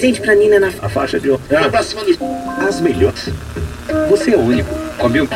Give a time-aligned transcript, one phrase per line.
[0.00, 1.42] presente pra Nina na A faixa de ouro.
[2.66, 3.28] As melhores.
[4.08, 4.74] Você é único.
[4.98, 5.28] Come o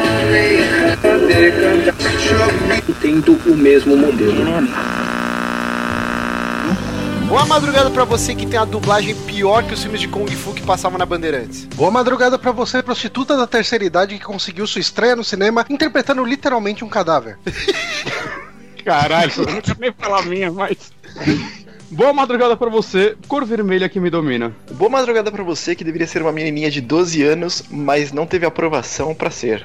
[3.01, 4.35] Tendo o mesmo modelo.
[7.29, 10.55] Boa madrugada pra você que tem a dublagem pior que os filmes de Kung Fu
[10.55, 11.67] que passavam na Bandeirantes.
[11.75, 16.25] Boa madrugada pra você, prostituta da terceira idade que conseguiu sua estreia no cinema interpretando
[16.25, 17.37] literalmente um cadáver.
[18.85, 20.93] Caralho, eu não quero nem falar minha, mas.
[21.95, 24.53] Boa madrugada pra você, cor vermelha que me domina.
[24.73, 28.45] Boa madrugada pra você que deveria ser uma menininha de 12 anos, mas não teve
[28.45, 29.65] aprovação pra ser.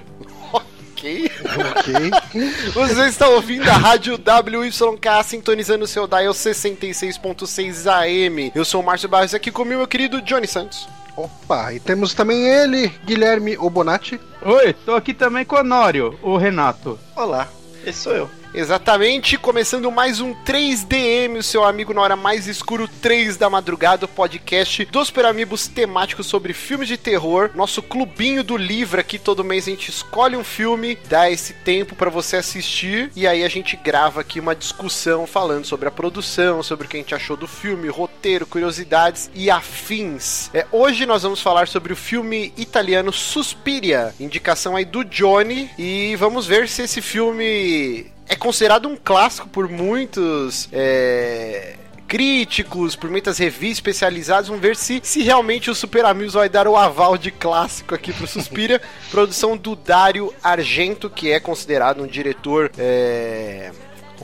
[0.53, 1.31] Ok?
[1.43, 2.11] ok.
[2.71, 8.51] Você está ouvindo a rádio WYK sintonizando o seu dial 66.6 AM.
[8.53, 10.87] Eu sou o Márcio Barros aqui comigo, meu querido Johnny Santos.
[11.17, 14.19] Opa, e temos também ele, Guilherme Obonati.
[14.43, 16.99] Oi, tô aqui também com o Honório, o Renato.
[17.15, 17.47] Olá,
[17.83, 18.38] esse sou eu.
[18.53, 24.05] Exatamente, começando mais um 3DM, o seu amigo na hora mais escuro 3 da madrugada,
[24.05, 27.51] o podcast dos Peramibos temáticos sobre filmes de terror.
[27.53, 31.95] Nosso clubinho do livro aqui, todo mês a gente escolhe um filme, dá esse tempo
[31.95, 36.63] para você assistir e aí a gente grava aqui uma discussão falando sobre a produção,
[36.63, 40.49] sobre o que a gente achou do filme, roteiro, curiosidades e afins.
[40.55, 46.15] É, hoje nós vamos falar sobre o filme italiano Suspiria, indicação aí do Johnny e
[46.15, 50.69] vamos ver se esse filme é considerado um clássico por muitos.
[50.71, 51.75] É
[52.09, 56.67] críticos, por muitas revistas especializadas, vamos ver se, se realmente o Super Amigos vai dar
[56.67, 58.81] o aval de clássico aqui pro Suspira.
[59.11, 62.71] Produção do Dario Argento, que é considerado um diretor.
[62.79, 63.71] É...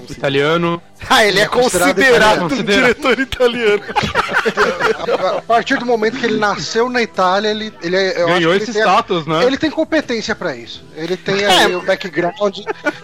[0.10, 0.82] Italiano.
[1.08, 3.84] Ah, ele, ele é, é, considerado, considerado um diretor italiano.
[5.38, 9.28] a partir do momento que ele nasceu na Itália, ele, ele é, ganhou esse status,
[9.28, 9.44] né?
[9.44, 10.84] Ele tem competência para isso.
[10.96, 11.68] Ele tem é.
[11.68, 12.58] o background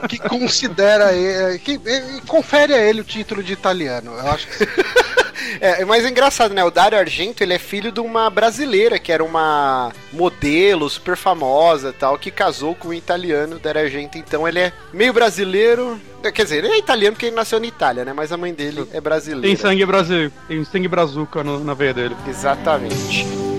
[0.10, 4.14] que considera ele, que, que confere a ele o título de italiano.
[4.18, 4.68] Eu acho que
[5.60, 6.64] É, mas é engraçado, né?
[6.64, 11.94] O Dario Argento, ele é filho de uma brasileira, que era uma modelo super famosa
[11.94, 14.18] tal, que casou com um italiano, Dario Argento.
[14.18, 16.00] Então ele é meio brasileiro.
[16.22, 18.14] Quer dizer, ele é italiano porque ele nasceu na Itália, né?
[18.14, 19.48] Mas a mãe dele é brasileira.
[19.48, 22.16] Tem sangue brasileiro, tem sangue brazuca no, na veia dele.
[22.28, 23.51] Exatamente.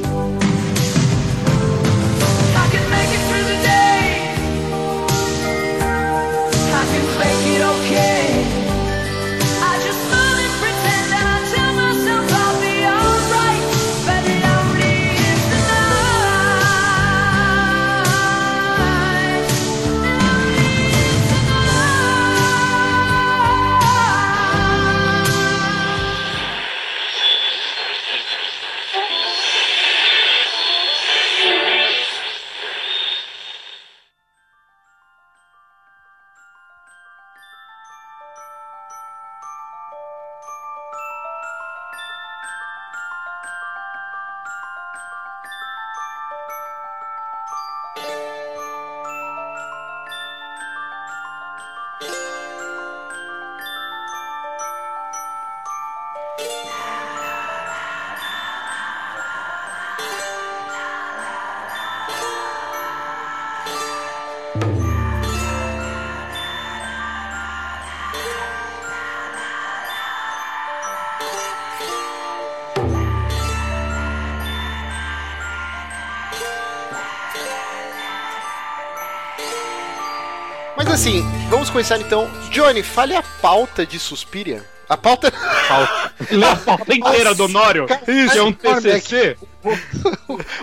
[81.72, 82.30] Começar então.
[82.50, 84.62] Johnny, fale a pauta de Suspiria.
[84.88, 85.32] A pauta.
[85.32, 86.12] Pauta.
[86.30, 87.86] Lê a pauta inteira do Honório.
[88.06, 89.38] Isso, é um TCC.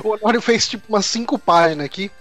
[0.04, 2.12] O Honório fez tipo umas cinco páginas aqui.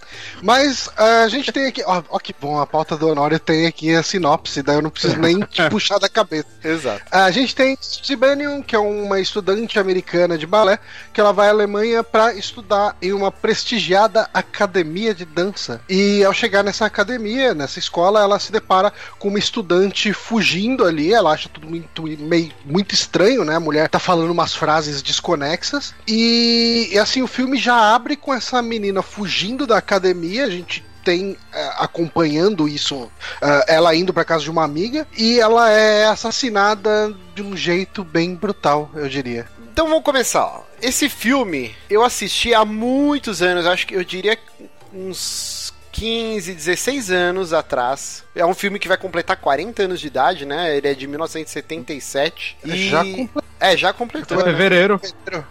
[0.41, 1.83] Mas a gente tem aqui.
[1.85, 4.89] Ó, ó, que bom, a pauta do Honório tem aqui a sinopse, daí eu não
[4.89, 5.39] preciso nem
[5.69, 6.47] puxar da cabeça.
[6.63, 7.01] Exato.
[7.11, 10.79] A gente tem Sibanium, que é uma estudante americana de balé,
[11.13, 15.81] que ela vai à Alemanha para estudar em uma prestigiada academia de dança.
[15.89, 21.13] E ao chegar nessa academia, nessa escola, ela se depara com uma estudante fugindo ali.
[21.13, 23.55] Ela acha tudo muito, meio, muito estranho, né?
[23.55, 25.93] A mulher tá falando umas frases desconexas.
[26.07, 30.45] E, e assim, o filme já abre com essa menina fugindo da academia.
[30.45, 31.37] A gente tem uh,
[31.77, 33.09] acompanhando isso, uh,
[33.67, 38.35] ela indo para casa de uma amiga e ela é assassinada de um jeito bem
[38.35, 39.47] brutal, eu diria.
[39.71, 40.61] Então vamos começar.
[40.81, 44.37] Esse filme eu assisti há muitos anos, acho que eu diria
[44.93, 48.23] uns 15, 16 anos atrás.
[48.35, 50.77] É um filme que vai completar 40 anos de idade, né?
[50.77, 52.57] Ele é de 1977.
[52.63, 54.37] Já completou É, já completou.
[54.37, 54.43] né?
[54.45, 55.01] Fevereiro.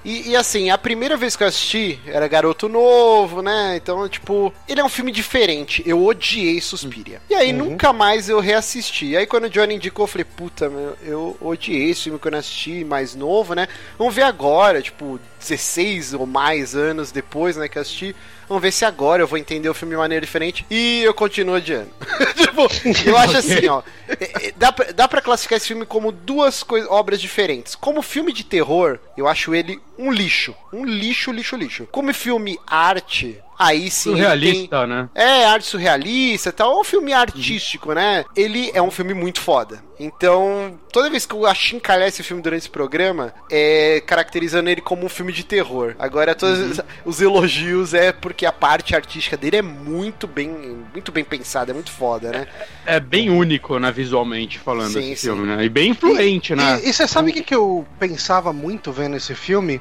[0.04, 3.76] E, e, assim, a primeira vez que eu assisti, era garoto novo, né?
[3.76, 5.82] Então, tipo, ele é um filme diferente.
[5.84, 7.20] Eu odiei Suspiria.
[7.28, 9.06] E aí, nunca mais eu reassisti.
[9.06, 12.34] E aí, quando o Johnny indicou, eu falei, puta, meu, eu odiei esse filme quando
[12.34, 13.68] eu assisti, mais novo, né?
[13.98, 18.16] Vamos ver agora, tipo, 16 ou mais anos depois, né, que eu assisti.
[18.48, 20.64] Vamos ver se agora eu vou entender o filme de maneira diferente.
[20.70, 21.90] E eu continuo odiando.
[22.34, 22.66] tipo,
[23.06, 23.82] eu acho assim, ó.
[24.08, 27.74] é- é- Dá pra, dá pra classificar esse filme como duas obras diferentes.
[27.74, 30.54] Como filme de terror, eu acho ele um lixo.
[30.72, 31.88] Um lixo, lixo, lixo.
[31.90, 34.10] Como filme arte, aí sim.
[34.10, 35.08] ele tem- Surrealista, né?
[35.14, 36.76] é, arte surrealista e tal.
[36.76, 38.24] É um filme artístico, né?
[38.36, 39.82] Ele é um filme muito foda.
[40.00, 45.04] Então, toda vez que eu achincalhar esse filme durante esse programa, é caracterizando ele como
[45.04, 45.96] um filme de terror.
[45.98, 50.48] Agora, todos os elogios é porque a parte artística dele é muito bem,
[50.92, 52.46] muito bem pensada, é muito foda, né?
[52.86, 55.26] É bem único, né, visualmente falando, Sim, esse sim.
[55.28, 55.64] filme, né?
[55.64, 56.80] E bem influente, né?
[56.84, 59.80] E, e você sabe o que, que eu pensava muito vendo esse filme?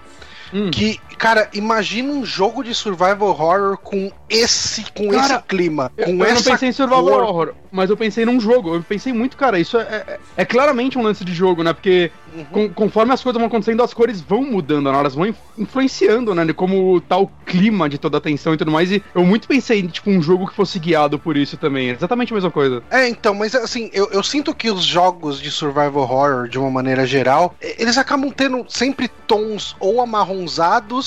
[0.52, 0.72] 嗯。
[1.18, 6.34] Cara, imagina um jogo de survival horror com esse, com Cara, esse clima, Eu, com eu
[6.36, 7.24] não pensei em survival cor.
[7.24, 8.76] horror, mas eu pensei num jogo.
[8.76, 11.74] Eu pensei muito, cara, isso é, é, é claramente um lance de jogo, né?
[11.74, 12.46] Porque Uhum.
[12.46, 14.98] com- conforme as coisas vão acontecendo, as cores vão mudando, né?
[15.00, 16.52] Elas vão inf- influenciando, né?
[16.54, 18.92] Como tá o clima de toda a tensão e tudo mais.
[18.92, 21.90] E eu muito pensei em, tipo, um jogo que fosse guiado por isso também.
[21.90, 22.84] Exatamente a mesma coisa.
[22.92, 26.70] É, então, mas assim, eu, eu sinto que os jogos de survival horror, de uma
[26.70, 31.07] maneira geral, eles acabam tendo sempre tons ou amarronzados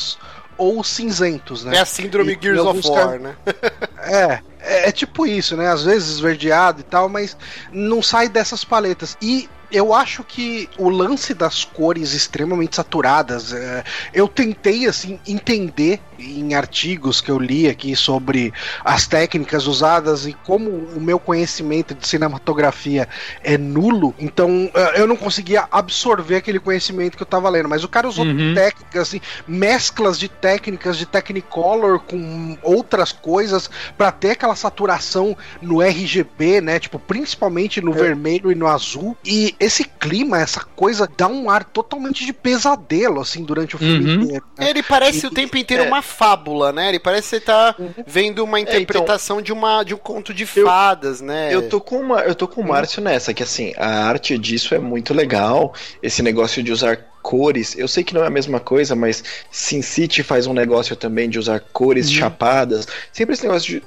[0.56, 1.76] ou cinzentos, né?
[1.76, 3.34] É a síndrome E- Gears of War, né?
[4.02, 5.68] É, é, é tipo isso, né?
[5.68, 7.36] Às vezes esverdeado e tal, mas
[7.72, 9.16] não sai dessas paletas.
[9.22, 16.00] E eu acho que o lance das cores extremamente saturadas, é, eu tentei, assim, entender
[16.20, 18.52] em artigos que eu li aqui sobre
[18.84, 23.08] as técnicas usadas e como o meu conhecimento de cinematografia
[23.42, 27.68] é nulo, então é, eu não conseguia absorver aquele conhecimento que eu tava lendo.
[27.68, 28.54] Mas o cara usou Uhum.
[28.54, 35.80] técnicas, assim, mesclas de técnicas de Technicolor com outras coisas pra ter aquela saturação no
[35.82, 36.78] RGB, né?
[36.78, 39.16] Tipo, principalmente no vermelho e no azul.
[39.24, 44.04] E esse clima, essa coisa, dá um ar totalmente de pesadelo, assim, durante o filme
[44.04, 44.22] Uhum.
[44.22, 44.44] inteiro.
[44.58, 44.70] né?
[44.70, 45.86] Ele parece E- o tempo inteiro é.
[45.86, 46.88] uma fábula, né?
[46.90, 47.74] Ele parece que você tá
[48.06, 51.54] vendo uma então- interpretação de, uma, de um conto de Eu- fadas, né?
[51.54, 54.74] Eu tô com uma, eu tô com o Márcio nessa, que assim, a arte disso
[54.74, 55.72] é muito legal.
[56.02, 59.82] Esse negócio de usar cores, eu sei que não é a mesma coisa, mas Sin
[59.82, 62.86] City faz um negócio também de usar cores chapadas.
[63.12, 63.82] Sempre esse negócio de.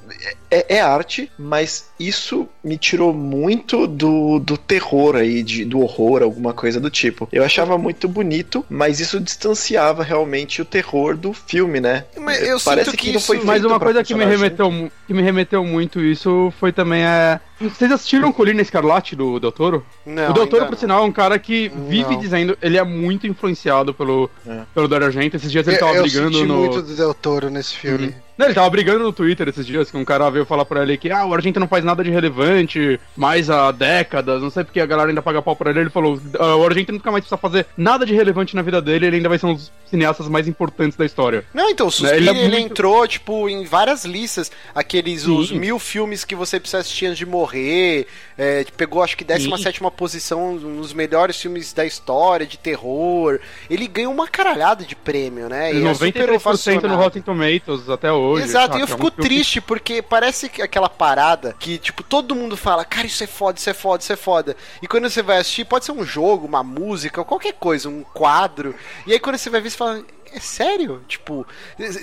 [0.53, 6.21] É, é arte, mas isso me tirou muito do, do terror aí, de, do horror,
[6.21, 7.27] alguma coisa do tipo.
[7.31, 12.05] Eu achava muito bonito, mas isso distanciava realmente o terror do filme, né?
[12.17, 14.91] Mas eu Parece sinto que que não foi isso- Mas uma coisa que me remeteu,
[15.07, 17.39] que me remeteu muito isso foi também a.
[17.59, 19.85] Vocês assistiram Colina Escarlate do Del Toro?
[20.05, 20.79] Não, o Del Toro, ainda por não.
[20.79, 22.19] sinal, é um cara que vive Não.
[22.19, 22.57] dizendo.
[22.61, 24.61] Ele é muito influenciado pelo, É.
[24.73, 25.35] pelo Dario Argento.
[25.37, 26.57] Esses dias ele Eu, tava eu brigando senti no.
[26.57, 28.13] muito do Del Toro nesse filme.
[28.37, 30.97] Não, ele tava brigando no Twitter esses dias, que um cara veio falar pra ele
[30.97, 34.79] que ah, o Argento não faz nada de relevante mais há décadas, não sei porque
[34.79, 35.81] a galera ainda paga pau pra ele.
[35.81, 39.05] Ele falou: "Ah, o Argento nunca mais precisa fazer nada de relevante na vida dele,
[39.07, 41.45] ele ainda vai ser um dos cineastas mais importantes da história.
[41.53, 44.51] Não, então, o Suspiria, Ele ele, é muito- entrou, tipo, em várias listas.
[44.73, 45.37] Aqueles, Sim.
[45.37, 48.07] os mil filmes que você precisa assistir antes de morrer.
[48.35, 53.39] É, pegou, acho que, 17 posição nos melhores filmes da história, de terror.
[53.69, 55.73] Ele ganhou uma caralhada de prêmio, né?
[55.73, 56.95] E é super 93% no.
[56.95, 58.22] Rotten Tomatoes até hoje.
[58.37, 58.85] Exato, e eu?
[58.85, 63.23] É fico triste porque parece que aquela parada que, tipo, todo mundo fala, cara, isso
[63.23, 64.57] é foda, isso é foda, isso é foda.
[64.81, 68.75] E quando você vai assistir, pode ser um jogo, uma música, qualquer coisa, um quadro.
[69.05, 70.03] E aí quando você vai ver, você fala,
[70.33, 71.03] é sério?
[71.07, 71.45] Tipo,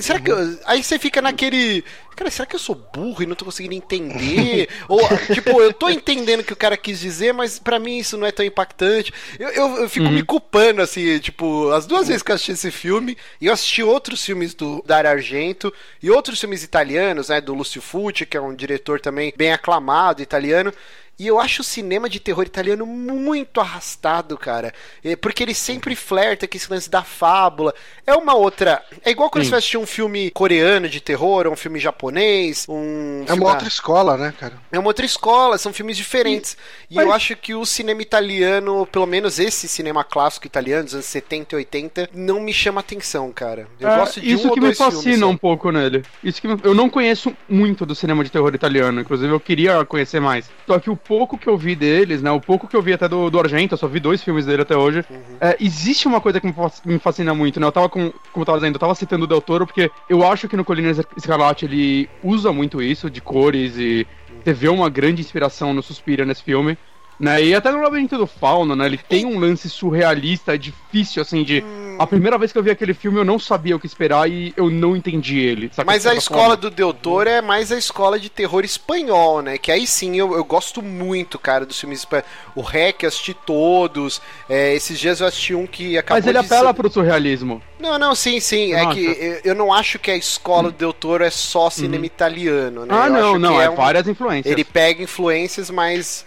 [0.01, 0.31] será que.
[0.31, 0.59] Eu...
[0.65, 1.85] Aí você fica naquele.
[2.17, 4.69] Cara, será que eu sou burro e não tô conseguindo entender?
[4.89, 5.01] Ou,
[5.33, 8.27] tipo, eu tô entendendo o que o cara quis dizer, mas pra mim isso não
[8.27, 9.13] é tão impactante.
[9.39, 12.71] Eu, eu, eu fico me culpando, assim, tipo, as duas vezes que eu assisti esse
[12.71, 17.55] filme, e eu assisti outros filmes do Dario Argento e outros filmes italianos, né, do
[17.55, 20.73] Lúcio Fucci, que é um diretor também bem aclamado italiano.
[21.21, 24.73] E eu acho o cinema de terror italiano muito arrastado, cara.
[25.05, 27.75] É, Porque ele sempre flerta com esse lance da fábula.
[28.07, 28.83] É uma outra.
[29.05, 29.49] É igual quando Sim.
[29.49, 33.23] você vai assistir um filme coreano de terror, ou um filme japonês, um.
[33.25, 34.55] É filme- uma outra escola, né, cara?
[34.73, 36.57] é uma outra escola, são filmes diferentes.
[36.91, 40.95] E Mas- eu acho que o cinema italiano, pelo menos esse cinema clássico italiano, dos
[40.95, 43.69] anos 70 e 80, não me chama atenção, cara.
[43.79, 45.23] Eu É, gosto de isso um ou que me dois fascina filmes.
[45.23, 46.03] um pouco nele.
[46.25, 49.85] Isso que me- eu não conheço muito do cinema de terror italiano, inclusive eu queria
[49.85, 50.49] conhecer mais.
[50.67, 53.09] Só que o pouco que eu vi deles, né, o pouco que eu vi até
[53.09, 55.05] do, do Argento, eu só vi dois filmes dele até hoje.
[55.11, 55.39] Uhum.
[55.43, 57.67] é, existe uma coisa que me, fas- me fascina muito, né?
[57.67, 60.25] Eu tava com, como eu tava dizendo, eu tava citando o Del Toro porque eu
[60.25, 64.07] acho que no Colina Escarlate ele usa muito isso de cores e
[64.45, 66.79] você vê uma grande inspiração no Suspiria nesse filme.
[67.21, 67.45] Né?
[67.45, 68.87] E até no Labirinto do Fauna, né?
[68.87, 71.63] Ele tem um lance surrealista, difícil, assim, de.
[71.99, 74.55] A primeira vez que eu vi aquele filme, eu não sabia o que esperar e
[74.57, 75.71] eu não entendi ele.
[75.85, 79.59] Mas a escola do Del Toro é mais a escola de terror espanhol, né?
[79.59, 82.27] Que aí sim eu, eu gosto muito, cara, dos filmes espanhóis.
[82.55, 84.23] O Rec, assisti todos.
[84.49, 87.61] É, esses dias eu assisti um que acabou Mas ele de apela pro surrealismo.
[87.79, 88.73] Não, não, sim, sim.
[88.73, 88.95] É Nossa.
[88.95, 92.87] que eu- eu não acho que a escola do Del Toro é só cinema italiano,
[92.87, 92.95] né?
[92.95, 94.51] ah, Eu não, não, que é, um- várias influências.
[94.51, 96.25] Ele pega influências, mas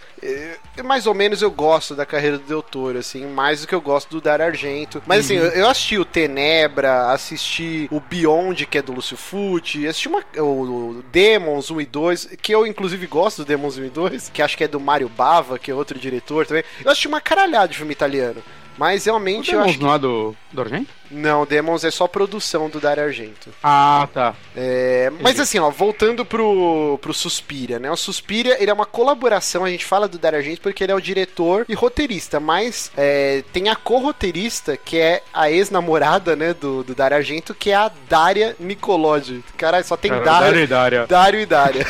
[0.83, 3.81] mais ou menos eu gosto da carreira do Del Toro, assim, mais do que eu
[3.81, 5.01] gosto do Dario Argento.
[5.05, 9.87] Mas assim, eu, eu assisti o Tenebra, assisti o Beyond, que é do Lúcio Fucci,
[9.87, 13.85] assisti uma, o, o Demons 1 e 2, que eu inclusive gosto do Demons 1
[13.85, 16.63] e 2, que acho que é do Mario Bava, que é outro diretor também.
[16.83, 18.41] Eu assisti uma caralhada de filme italiano.
[18.77, 19.83] Mas O realmente eu Demons acho que.
[19.83, 20.87] não é do, do Argento?
[21.11, 23.51] Não, Demons é só produção do Dario Argento.
[23.61, 24.33] Ah, tá.
[24.55, 27.91] É, mas assim, ó, voltando pro, pro Suspiria, né?
[27.91, 30.95] O Suspiria, ele é uma colaboração, a gente fala do Dario Argento porque ele é
[30.95, 36.83] o diretor e roteirista, mas é, tem a co-roteirista, que é a ex-namorada, né, do,
[36.83, 39.43] do Dario Argento, que é a Daria Nicolodi.
[39.55, 41.05] Caralho, só tem Dario, Dário e Dária.
[41.07, 41.85] Dário e Daria.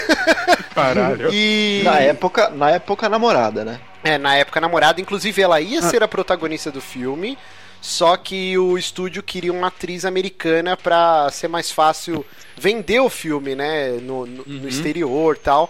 [0.73, 1.29] Caralho.
[1.33, 1.81] E...
[1.83, 3.79] Na época, na época namorada, né?
[4.03, 5.83] É, na época namorada, inclusive ela ia Ah.
[5.83, 7.37] ser a protagonista do filme,
[7.81, 12.25] só que o estúdio queria uma atriz americana pra ser mais fácil
[12.57, 14.67] vender o filme, né, no, no, no Uhum.
[14.67, 15.69] exterior tal.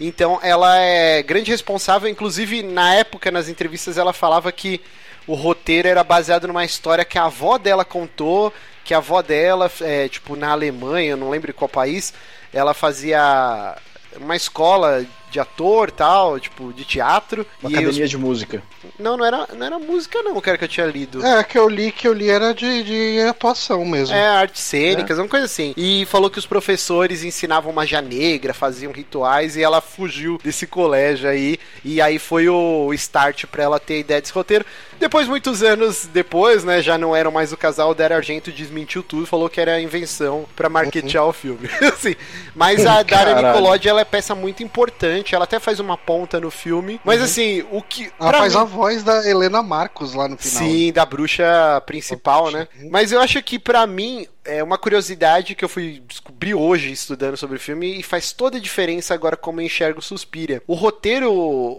[0.00, 4.80] Então ela é grande responsável, inclusive na época nas entrevistas ela falava que
[5.26, 8.52] o roteiro era baseado numa história que a avó dela contou,
[8.84, 12.12] que a avó dela, é, tipo, na Alemanha, eu não lembro em qual país,
[12.52, 13.74] ela fazia
[14.18, 15.04] uma escola
[15.34, 17.44] de ator tal, tipo, de teatro.
[17.60, 18.62] Uma e os academia de música.
[18.96, 21.26] não, não era, não era música, não, cara, que eu tinha lido.
[21.26, 24.14] É, que eu li, que eu li era de, de atuação mesmo.
[24.14, 25.74] É, artes cênicas, uma coisa assim.
[25.76, 31.28] E falou que os professores ensinavam magia negra, faziam rituais, e ela fugiu desse colégio
[31.28, 31.58] aí.
[31.84, 34.64] E aí foi o start pra ela ter a ideia desse roteiro.
[34.98, 39.02] Depois, muitos anos depois, né, já não eram mais o casal, o Dario Argento desmentiu
[39.02, 41.68] tudo, falou que era invenção pra marketear o filme.
[41.92, 42.14] assim,
[42.54, 43.34] mas a Daria.
[43.34, 47.00] Nicolodi, ela é peça muito importante, ela até faz uma ponta no filme.
[47.04, 48.10] Mas assim, o que...
[48.20, 50.62] Ela faz mim- a voz da Helena Marcos lá no final.
[50.62, 52.68] Sim, da bruxa principal, né?
[52.90, 57.36] Mas eu acho que pra mim é uma curiosidade que eu fui descobrir hoje estudando
[57.36, 60.62] sobre o filme e faz toda a diferença agora como eu enxergo Suspiria.
[60.66, 61.32] O roteiro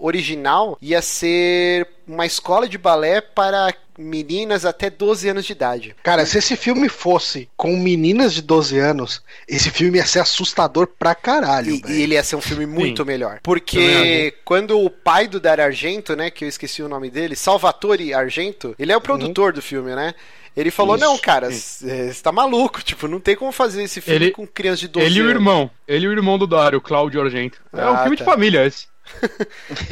[0.04, 5.96] original ia ser uma escola de balé para meninas até 12 anos de idade.
[6.04, 10.88] Cara, se esse filme fosse com meninas de 12 anos, esse filme ia ser assustador
[10.88, 13.08] pra caralho, E, e ele ia ser um filme muito Sim.
[13.08, 13.40] melhor.
[13.42, 18.14] Porque quando o pai do Dario Argento, né, que eu esqueci o nome dele, Salvatore
[18.14, 20.14] Argento, ele é o produtor do filme, né?
[20.56, 24.26] Ele falou, Isso, não, cara, você tá maluco, tipo, não tem como fazer esse filme
[24.26, 25.36] Ele- com criança de 12 Ele e o anos.
[25.36, 25.70] irmão.
[25.88, 27.60] Ele e o irmão do Dário, o Cláudio Argento.
[27.74, 28.24] É Ah, um filme tá.
[28.24, 28.88] de família esse.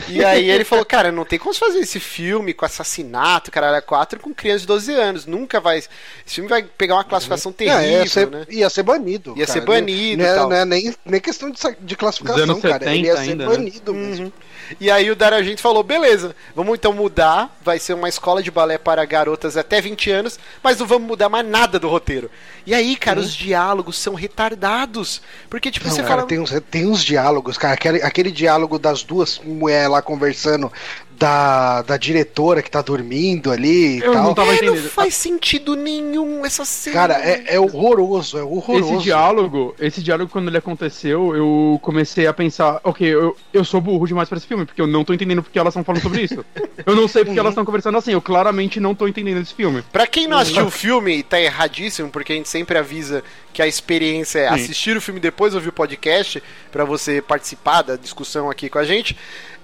[0.09, 4.19] E aí ele falou, cara, não tem como fazer esse filme com assassinato, caralho, 4
[4.19, 5.25] com criança de 12 anos.
[5.25, 5.77] Nunca vai.
[5.79, 5.89] Esse
[6.25, 8.45] filme vai pegar uma classificação É, terrível, ia, ser, né?
[8.49, 9.31] ia ser banido.
[9.37, 9.59] Ia cara.
[9.59, 10.49] ser banido Não, e é- tal.
[10.49, 12.85] não é nem, nem questão de, de classificação, cara.
[12.91, 13.51] Ele 70 ia ser ainda, né?
[13.57, 14.25] banido mesmo.
[14.25, 14.31] Uhum.
[14.79, 18.49] E aí o Dario Argento falou, beleza, vamos então mudar, vai ser uma escola de
[18.49, 22.31] balé para garotas até 20 anos, mas não vamos mudar mais nada do roteiro.
[22.65, 25.89] E aí, cara, os diálogos são retardados, porque tipo, Uhum.
[25.89, 26.27] Não, você cara, fala...
[26.27, 27.73] tem, uns, tem uns diálogos, cara.
[27.73, 30.71] Aquele, aquele diálogo das duas mulheres lá conversando,
[31.17, 34.23] da, da diretora que tá dormindo ali e Eu tal.
[34.23, 34.89] não tava É, não entendendo.
[34.89, 36.95] faz sentido nenhum essa cena.
[36.95, 38.95] Cara, é, é horroroso, é horroroso.
[38.95, 43.79] Esse diálogo, esse diálogo, quando ele aconteceu, eu comecei a pensar, ok, eu, eu sou
[43.81, 46.21] burro demais pra esse filme, porque eu não tô entendendo porque elas estão falando sobre
[46.21, 46.43] isso.
[46.85, 49.83] eu não sei porque elas estão conversando assim, eu claramente não tô entendendo esse filme.
[49.91, 53.67] Pra quem não assistiu o filme, tá erradíssimo, porque a gente sempre avisa que a
[53.67, 54.55] experiência é Sim.
[54.55, 56.41] assistir o filme depois ouvir o podcast,
[56.71, 59.15] pra você participar da discussão aqui com a gente.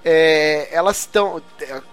[0.03, 1.41] É, elas estão.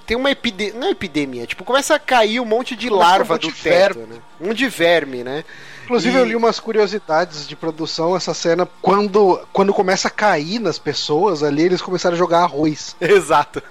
[0.06, 0.78] Tem uma epidemia.
[0.78, 4.18] Não é epidemia, tipo, começa a cair um monte de larva do teto, né?
[4.40, 5.44] Um de verme, né?
[5.86, 10.58] Inclusive, E- eu li umas curiosidades de produção, essa cena, quando, quando começa a cair
[10.58, 12.96] nas pessoas ali, eles começaram a jogar arroz.
[13.00, 13.62] Exato.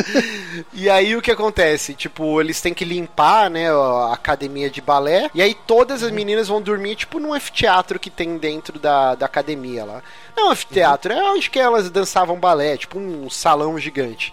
[0.72, 1.92] e aí o que acontece?
[1.94, 5.30] Tipo, eles têm que limpar, né, a academia de balé.
[5.34, 9.26] E aí todas as meninas vão dormir, tipo, num anfiteatro que tem dentro da, da
[9.26, 10.02] academia lá.
[10.34, 14.32] Não, anfiteatro, é onde que elas dançavam balé, tipo um salão gigante.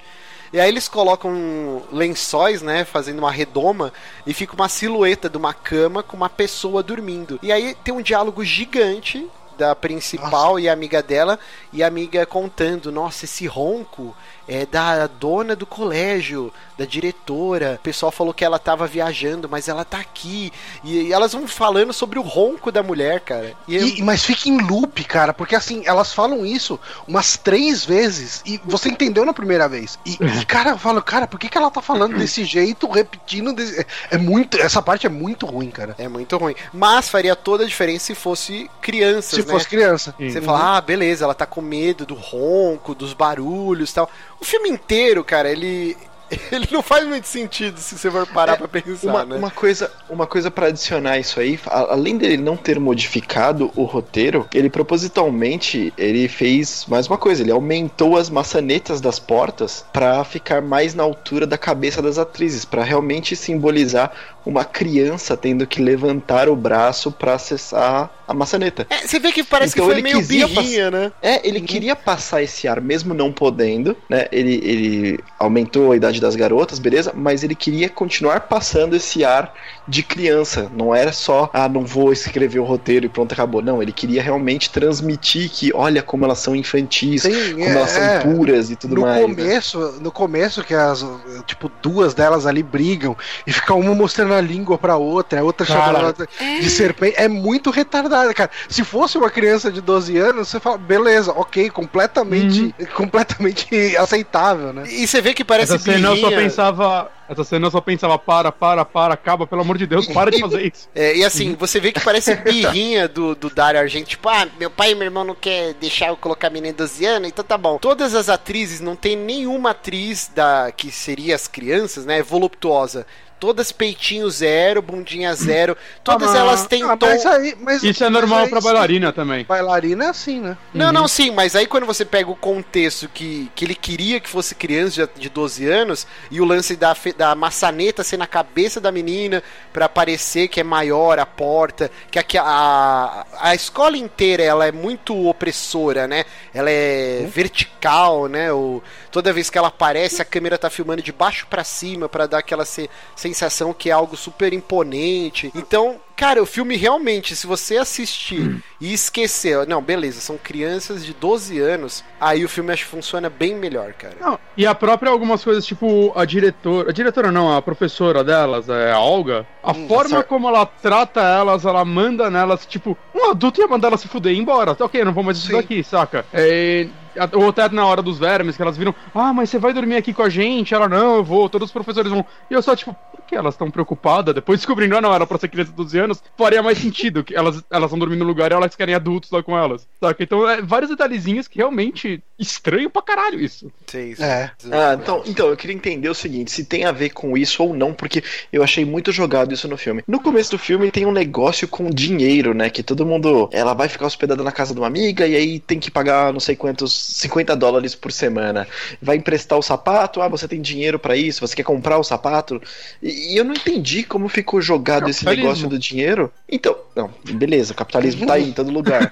[0.54, 3.94] E aí eles colocam lençóis, né, fazendo uma redoma,
[4.28, 7.40] e fica uma silhueta de uma cama com uma pessoa dormindo.
[7.42, 11.40] E aí tem um diálogo gigante da principal e a amiga dela,
[11.72, 14.16] e a amiga contando, nossa, esse ronco
[14.48, 17.76] é da dona do colégio, da diretora.
[17.80, 20.52] O pessoal falou que ela tava viajando, mas ela tá aqui.
[20.84, 23.54] E, e elas vão falando sobre o ronco da mulher, cara.
[23.68, 27.86] E eu- E- mas fica em loop, cara, porque assim, elas falam isso umas três
[27.86, 30.00] vezes e você entendeu na primeira vez.
[30.06, 33.54] E, e, cara, eu falo, cara, por que, que ela tá falando desse jeito, repetindo?
[33.54, 34.58] desse- É muito.
[34.58, 35.96] Essa parte é muito ruim, cara.
[35.98, 36.56] É muito ruim.
[36.74, 39.54] Mas faria toda a diferença se fosse crianças, Se né?
[39.54, 40.16] fosse criança.
[40.20, 44.10] Você fala, ah, beleza, ela tá com medo do ronco, dos barulhos e tal.
[44.42, 45.96] O filme inteiro, cara, ele.
[46.50, 49.36] Ele não faz muito sentido se você for parar É, pra pensar, Uma, né?
[49.36, 53.84] uma coisa, uma coisa para adicionar isso aí, a- além dele não ter modificado o
[53.84, 60.24] roteiro, ele propositalmente ele fez mais uma coisa, ele aumentou as maçanetas das portas pra
[60.24, 64.14] ficar mais na altura da cabeça das atrizes, pra realmente simbolizar
[64.46, 68.88] uma criança tendo que levantar o braço pra acessar a maçaneta.
[68.90, 71.12] É, você vê que parece Então que foi ele meio birrinha, né?
[71.22, 74.28] É, ele queria passar esse ar mesmo não podendo, né?
[74.32, 77.12] Ele, ele aumentou a idade das garotas, beleza?
[77.16, 79.54] Mas ele queria continuar passando esse ar
[79.88, 80.72] de criança.
[80.76, 83.62] Não era só, ah, não vou escrever o roteiro e pronto, acabou.
[83.62, 88.20] Não, ele queria realmente transmitir que, olha como elas são infantis, Sim, como elas são
[88.22, 89.28] puras e tudo no mais.
[89.28, 89.36] né?
[89.36, 91.06] começo, no começo que as
[91.46, 95.66] tipo duas delas ali brigam e fica uma mostrando a língua pra outra, a outra
[95.66, 96.16] Cara, ela
[96.60, 98.52] de serpente, é muito retardada, cara.
[98.68, 104.84] Se fosse uma criança de 12 anos, você fala, beleza, OK, completamente completamente aceitável, né?
[104.88, 106.42] E você vê que parece Essa cena eu só birrinha.
[106.42, 107.12] pensava.
[107.30, 110.40] Essa cena eu só pensava, para, para, para, acaba, pelo amor de Deus, para de
[110.40, 110.90] fazer isso.
[110.94, 114.10] É, e assim, você vê que parece birrinha do, do Dario Argento.
[114.10, 116.78] Tipo, ah, meu pai e meu irmão não quer deixar eu colocar a menina de
[116.80, 117.78] 12 anos, então tá bom.
[117.78, 123.08] Todas as atrizes, não tem nenhuma atriz da que seria as crianças, né, voluptuosa.
[123.42, 125.76] Todas peitinho zero, bundinha zero.
[126.04, 127.08] Todas mas- elas têm Ah, tom.
[127.08, 129.44] mas aí, mas, Isso é normal aí pra sim, bailarina também.
[129.46, 130.56] Bailarina é assim, né?
[130.72, 134.30] Não, não, sim, mas aí quando você pega o contexto que, que ele queria que
[134.30, 138.80] fosse criança de, de 12 anos e o lance da, da maçaneta ser na cabeça
[138.80, 139.42] da menina
[139.74, 144.72] pra parecer que é maior a porta, que a, a, a escola inteira ela é
[144.72, 146.26] muito opressora, né?
[146.54, 148.54] Ela é vertical, né?
[148.54, 152.28] O, toda vez que ela aparece a câmera tá filmando de baixo pra cima pra
[152.28, 152.88] dar aquela se-
[153.34, 155.52] sensação que é algo super imponente.
[155.56, 161.14] Então, cara, o filme realmente, se você assistir e esquecer, não, beleza, são crianças de
[161.14, 164.16] 12 anos, aí o filme acho que funciona bem melhor, cara.
[164.20, 166.90] Não, e a própria algumas coisas, tipo, a diretora.
[166.90, 169.48] A diretora não, a professora delas, é a Olga.
[169.64, 173.88] A Hum, forma como ela trata elas, ela manda nelas, tipo, um adulto ia mandar
[173.88, 174.76] elas se fuder e ir embora.
[174.80, 176.26] Ok, não vou mais estudar aqui, saca?
[176.34, 176.88] É,
[177.34, 180.14] ou até na hora dos vermes, que elas viram, ah, mas você vai dormir aqui
[180.14, 180.74] com a gente?
[180.74, 182.26] Ela, não, eu vou, todos os professores vão.
[182.50, 182.96] E eu só, tipo,
[183.32, 184.36] que elas estão preocupadas?
[184.36, 187.34] Depois descobrindo, ah, não, era pra ser criança de 12 anos, faria mais sentido, que
[187.34, 190.22] elas elas estão dormindo no lugar e elas querem adultos lá com elas, saca?
[190.22, 193.72] Então, é vários detalhezinhos que realmente estranho pra caralho isso.
[193.88, 194.24] Sim, sim.
[194.24, 194.52] É.
[194.72, 197.74] Ah, então, então, eu queria entender o seguinte, se tem a ver com isso ou
[197.74, 200.04] não, porque eu achei muito jogado isso no filme.
[200.06, 202.70] No começo do filme tem um negócio com dinheiro, né?
[202.70, 203.50] Que todo mundo.
[203.54, 206.40] Ela vai ficar hospedada na casa de uma amiga e aí tem que pagar não
[206.40, 208.68] sei quantos 50 dólares por semana.
[209.02, 212.62] Vai emprestar o sapato, ah, você tem dinheiro pra isso, você quer comprar o sapato.
[213.02, 216.32] E, e eu não entendi como ficou jogado esse negócio do dinheiro.
[216.50, 219.12] Então, não, beleza, o capitalismo tá aí em todo lugar.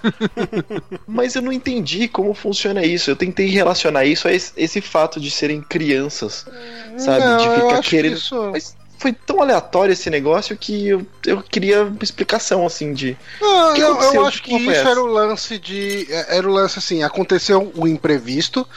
[1.07, 3.09] Mas eu não entendi como funciona isso.
[3.09, 6.45] Eu tentei relacionar isso a esse, esse fato de serem crianças,
[6.97, 7.25] sabe?
[7.25, 8.13] Não, de ficar querendo.
[8.13, 12.93] que isso- Mas foi tão aleatório esse negócio que eu, eu queria uma explicação, assim,
[12.93, 13.17] de.
[13.41, 14.89] Não, que eu, eu acho que isso essa?
[14.89, 16.05] era o lance de.
[16.27, 18.67] Era o lance assim, aconteceu o imprevisto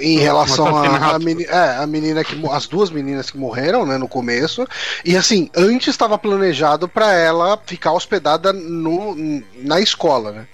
[0.00, 1.16] em relação a, assassinato.
[1.16, 2.40] a, meni- é, a menina que.
[2.50, 4.66] As duas meninas que morreram, né, no começo.
[5.04, 9.16] E assim, antes estava planejado pra ela ficar hospedada no,
[9.56, 10.46] na escola, né?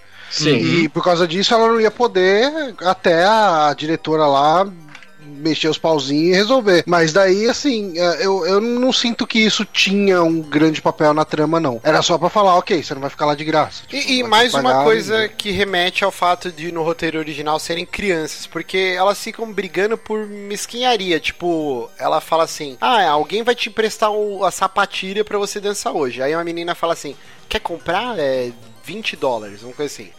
[0.84, 4.66] E por causa disso ela não ia poder até a diretora lá
[5.26, 6.84] mexer os pauzinhos e resolver.
[6.86, 11.24] Mas daí, assim, é, eu, eu não sinto que isso tinha um grande papel na
[11.24, 11.80] trama, não.
[11.82, 13.82] Era só pra falar, ok, você não vai ficar lá de graça.
[13.86, 15.28] Tipo, E, e mais uma coisa né?
[15.28, 20.26] que remete ao fato de no roteiro original serem crianças, porque elas ficam brigando por
[20.26, 21.18] mesquinharia.
[21.20, 25.92] Tipo, ela fala assim: Ah, alguém vai te emprestar o- a sapatilha pra você dançar
[25.94, 26.22] hoje.
[26.22, 27.16] Aí uma menina fala assim:
[27.48, 28.18] Quer comprar?
[28.18, 28.50] É
[28.84, 30.10] 20 dólares, uma coisa assim.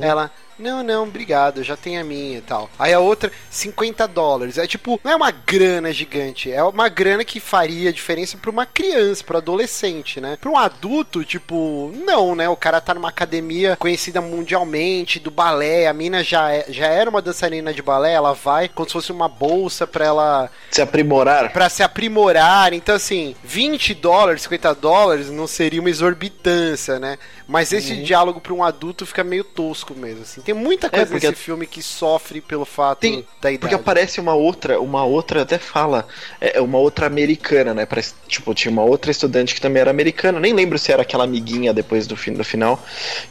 [0.00, 2.70] Ela, Não, não, obrigado, já tem a minha e tal.
[2.78, 4.58] Aí a outra, 50 dólares.
[4.58, 8.66] É tipo, não é uma grana gigante, é uma grana que faria diferença pra uma
[8.66, 10.36] criança, pra adolescente, né?
[10.40, 12.48] Pra um adulto, tipo, não, né?
[12.48, 17.08] O cara tá numa academia conhecida mundialmente, do balé, a mina já, é, já era
[17.10, 20.50] uma dançarina de balé, ela vai como se fosse uma bolsa pra ela.
[20.70, 21.52] Se aprimorar.
[21.52, 22.72] Pra se aprimorar.
[22.72, 27.18] Então, assim, 20 dólares, 50 dólares não seria uma exorbitância, né?
[27.46, 28.02] Mas esse Uhum.
[28.02, 30.41] diálogo pra um adulto fica meio tosco mesmo, assim.
[30.44, 33.58] Tem muita coisa porque- nesse filme que sofre pelo fato Tem- da idade.
[33.58, 36.06] Porque aparece uma outra, uma outra até fala,
[36.40, 37.86] é uma outra americana, né?
[37.86, 41.24] Parece, tipo, tinha uma outra estudante que também era americana, nem lembro se era aquela
[41.24, 42.82] amiguinha depois do, fim, do final,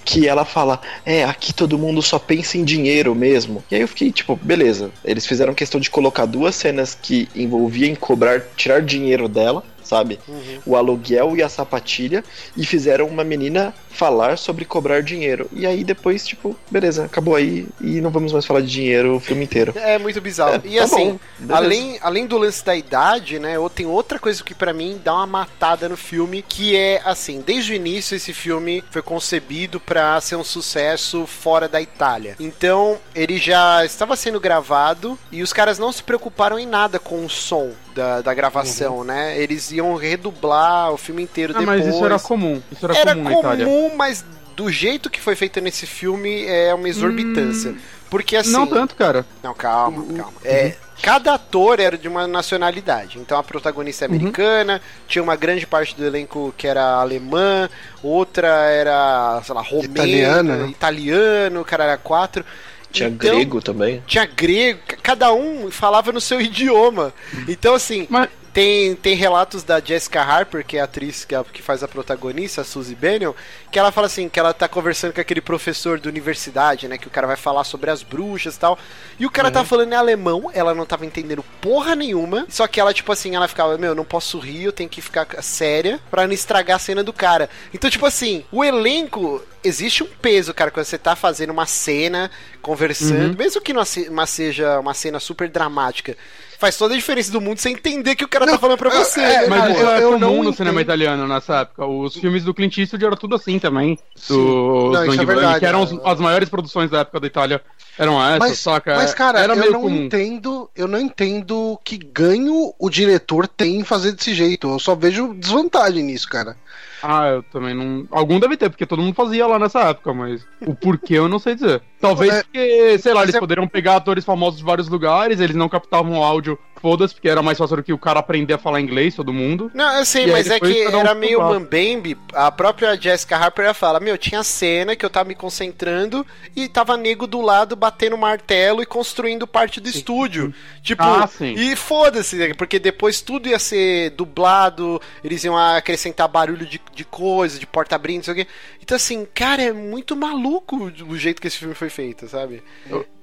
[0.05, 3.63] que ela fala, é, aqui todo mundo só pensa em dinheiro mesmo.
[3.69, 7.95] E aí eu fiquei, tipo, beleza, eles fizeram questão de colocar duas cenas que envolviam
[7.95, 10.17] cobrar, tirar dinheiro dela, sabe?
[10.25, 10.59] Uhum.
[10.65, 12.23] O aluguel e a sapatilha,
[12.55, 15.49] e fizeram uma menina falar sobre cobrar dinheiro.
[15.51, 19.19] E aí depois, tipo, beleza, acabou aí, e não vamos mais falar de dinheiro o
[19.19, 19.73] filme inteiro.
[19.75, 20.55] É muito bizarro.
[20.55, 23.55] É, e tá assim, bom, além, além do lance da idade, né?
[23.75, 27.73] Tem outra coisa que pra mim dá uma matada no filme, que é assim, desde
[27.73, 32.37] o início esse filme foi concebido pra ser um sucesso fora da Itália.
[32.39, 37.25] Então, ele já estava sendo gravado e os caras não se preocuparam em nada com
[37.25, 39.37] o som da, da gravação, né?
[39.41, 41.85] Eles iam redublar o filme inteiro Ah, depois.
[41.85, 42.61] mas isso era comum.
[42.71, 43.65] Isso era, Era comum na Itália.
[43.65, 44.25] comum, mas
[44.55, 47.75] do jeito que foi feito nesse filme é uma exorbitância.
[48.09, 48.51] Porque assim.
[48.51, 49.25] Não tanto, cara.
[49.41, 50.33] Não, calma, calma.
[50.43, 53.17] É, cada ator era de uma nacionalidade.
[53.19, 57.69] Então a protagonista é americana, tinha uma grande parte do elenco que era alemã,
[58.03, 60.67] outra era, sei lá, romeno, Italiana, né?
[60.67, 62.43] italiano, o cara era quatro.
[62.91, 64.03] Tinha Então, grego também.
[64.05, 67.13] Tinha grego, cada um falava no seu idioma.
[67.47, 71.37] Então, assim, Mas- tem, tem relatos da Jessica Harper, que é a atriz que, é
[71.37, 73.31] a- que faz a protagonista, a Suzy Bennion,
[73.71, 77.07] que ela fala assim, que ela tá conversando com aquele professor da universidade, né, que
[77.07, 78.77] o cara vai falar sobre as bruxas e tal,
[79.17, 82.79] e o cara tá falando em alemão, ela não tava entendendo porra nenhuma, só que
[82.79, 86.27] ela, tipo assim, ela ficava, meu, não posso rir, eu tenho que ficar séria pra
[86.27, 87.49] não estragar a cena do cara.
[87.73, 92.29] Então, tipo assim, o elenco, existe um peso, cara, quando você tá fazendo uma cena,
[92.61, 96.17] conversando, mesmo que não se- uma seja uma cena super dramática,
[96.61, 99.19] faz toda a diferença do mundo você entender que o cara tá falando pra você.
[99.19, 99.71] é, né, Mas cara?
[99.73, 101.85] isso eu- é comum não no cinema italiano nessa época.
[101.87, 103.97] Os filmes do Clint Eastwood era tudo assim também.
[104.15, 104.35] Sim.
[104.35, 105.59] Do Não, isso é verdade.
[105.59, 107.61] que eram os- as maiores produções da época da Itália.
[107.97, 108.95] Eram essas, Mas, saca?
[108.95, 110.03] mas, cara, era eu meio não comum.
[110.05, 114.69] entendo, eu não entendo que ganho o diretor tem em fazer desse jeito.
[114.69, 116.55] Eu só vejo desvantagem nisso, cara.
[117.03, 118.05] Ah, eu também não.
[118.11, 121.39] Algum deve ter, porque todo mundo fazia lá nessa época, mas o porquê eu não
[121.39, 121.81] sei dizer.
[121.99, 125.55] Talvez É, porque, sei lá, eles é- poderiam pegar atores famosos de vários lugares, eles
[125.55, 128.57] não captavam o áudio, foda-se, porque era mais fácil do que o cara aprender a
[128.57, 129.71] falar inglês, todo mundo.
[129.73, 132.17] Não, eu sei, E mas é que um era meio mambembe.
[132.33, 136.67] A própria Jessica Harper ela fala: Meu, tinha cena que eu tava me concentrando e
[136.67, 140.53] tava nego do lado batendo martelo e construindo parte do estúdio.
[140.81, 141.53] Tipo, Ah, sim.
[141.53, 147.59] e foda-se, porque depois tudo ia ser dublado, eles iam acrescentar barulho de, de coisa,
[147.59, 148.47] de porta abrindo, não sei o quê.
[148.81, 152.63] Então, assim, cara, é muito maluco o jeito que esse filme foi feito, sabe?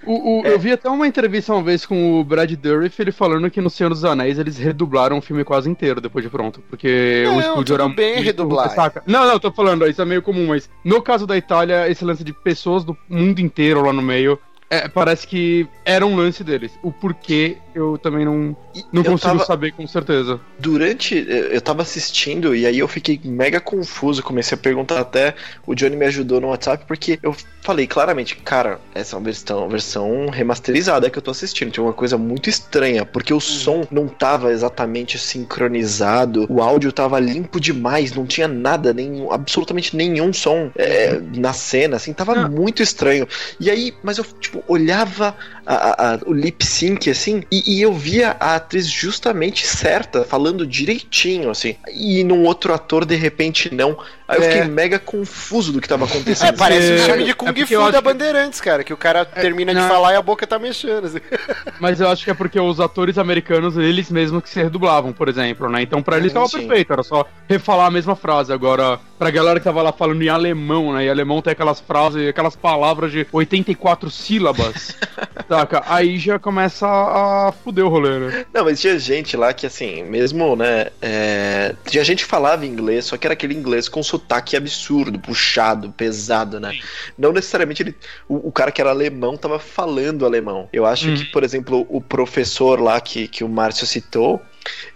[0.06, 3.47] O, o- Eu vi até uma entrevista uma vez com o Brad Dourif, ele falando
[3.50, 7.24] que no Senhor dos Anéis eles redublaram o filme quase inteiro depois de pronto, porque
[7.26, 8.70] Não, o estúdio era bem muito- redublar.
[8.70, 9.02] saca?
[9.06, 12.22] Não, não, tô falando, isso é meio comum, mas no caso da Itália, esse lance
[12.24, 14.38] de pessoas do mundo inteiro lá no meio,
[14.70, 16.72] é, parece que era um lance deles.
[16.82, 18.54] O porquê eu também não,
[18.92, 20.40] não eu consigo tava- saber com certeza.
[20.58, 21.26] Durante.
[21.28, 24.22] Eu tava assistindo e aí eu fiquei mega confuso.
[24.22, 25.34] Comecei a perguntar até.
[25.66, 29.68] O Johnny me ajudou no WhatsApp porque eu falei claramente, cara, essa é uma versão,
[29.68, 31.70] versão remasterizada que eu tô assistindo.
[31.70, 37.18] Tinha uma coisa muito estranha, porque o som não tava exatamente sincronizado, o áudio tava
[37.20, 42.50] limpo demais, não tinha nada, nem, absolutamente nenhum som eh, na cena, assim, tava Não.
[42.50, 43.26] muito estranho.
[43.60, 45.36] E aí, mas eu, tipo, olhava
[45.76, 50.66] a- a- o lip sync, assim, e, e eu via a atriz justamente certa, falando
[50.66, 51.76] direitinho, assim.
[51.92, 53.98] E num outro ator, de repente, não.
[54.26, 54.50] Aí eu É.
[54.50, 56.48] fiquei mega confuso do que tava acontecendo.
[56.48, 58.92] É, parece um É, filme de é Kung eu Fu da que- Bandeirantes, cara, que
[58.92, 61.06] o cara termina de falar e a boca tá mexendo.
[61.06, 61.18] assim.
[61.80, 65.28] Mas eu acho que é porque os atores americanos, eles mesmos que se redublavam, por
[65.28, 65.80] exemplo, né?
[65.82, 66.58] Então pra eles tava sim.
[66.66, 68.52] perfeito, era só refalar a mesma frase.
[68.52, 71.06] Agora, pra galera que tava lá falando em alemão, né?
[71.06, 74.94] E alemão tem aquelas frases, aquelas palavras de 84 sílabas,
[75.60, 75.82] saca?
[75.86, 78.46] Aí já começa a, fuder o rolê, né?
[78.52, 80.88] Não, mas tinha gente lá que, assim, mesmo, né?
[81.02, 85.90] é, Tinha gente que falava inglês, só que era aquele inglês com sotaque absurdo, puxado,
[85.92, 86.78] pesado, né?
[87.16, 87.96] Não necessariamente ele.
[88.28, 90.68] O, o cara que era alemão tava falando alemão.
[90.72, 91.14] Eu acho Uhum.
[91.16, 94.42] que, por exemplo, o professor lá que, que o Márcio citou.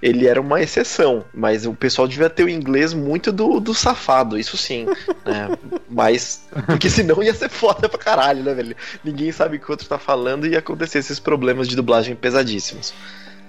[0.00, 4.38] Ele era uma exceção, mas o pessoal devia ter o inglês muito do, do safado,
[4.38, 4.86] isso sim.
[5.24, 5.56] né?
[5.88, 6.46] Mas.
[6.66, 8.76] Porque senão ia ser foda pra caralho, né, velho?
[9.04, 12.14] Ninguém sabe o que o outro tá falando e ia acontecer esses problemas de dublagem
[12.14, 12.92] pesadíssimos.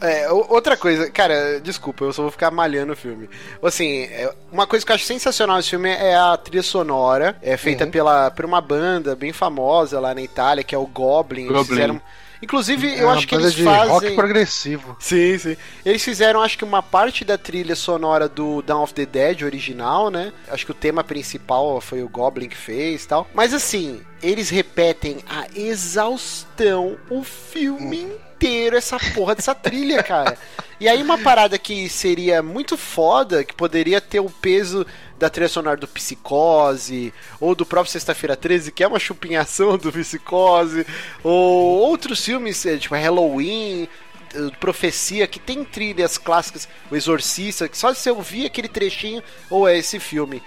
[0.03, 3.29] É, outra coisa, cara, desculpa, eu só vou ficar malhando o filme.
[3.63, 7.55] Assim, é, uma coisa que eu acho sensacional nesse filme é a trilha sonora, é
[7.55, 7.91] feita uhum.
[7.91, 11.43] pela, por uma banda bem famosa lá na Itália, que é o Goblin.
[11.43, 11.55] Goblin.
[11.55, 12.01] Eles fizeram
[12.43, 13.89] Inclusive, é eu acho que eles de fazem.
[13.89, 14.97] rock progressivo.
[14.99, 15.57] Sim, sim.
[15.85, 20.11] Eles fizeram, acho que, uma parte da trilha sonora do Dawn of the Dead original,
[20.11, 20.33] né?
[20.49, 23.29] Acho que o tema principal foi o Goblin que fez tal.
[23.33, 28.17] Mas assim, eles repetem a exaustão o filme hum.
[28.35, 30.37] inteiro, essa porra dessa trilha, cara.
[30.79, 34.85] E aí, uma parada que seria muito foda, que poderia ter o peso
[35.23, 39.89] da trilha sonora do Psicose, ou do próprio Sexta-feira 13, que é uma chupinhação do
[39.89, 40.85] Psicose,
[41.23, 43.87] ou outros filmes, é, tipo Halloween,
[44.35, 49.23] eh, Profecia, que tem trilhas clássicas, o Exorcista, que só de você ouvir aquele trechinho,
[49.49, 50.43] ou é esse filme.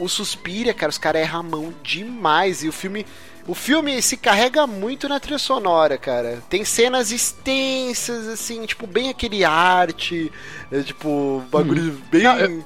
[0.00, 3.04] O Suspira, cara, os caras erram a mão demais, e o filme
[3.46, 6.42] o filme se carrega muito na trilha sonora, cara.
[6.48, 10.32] Tem cenas extensas, assim, tipo, bem aquele arte,
[10.72, 12.00] é, tipo, bagulho hum.
[12.10, 12.22] bem.
[12.22, 12.64] Não, eu,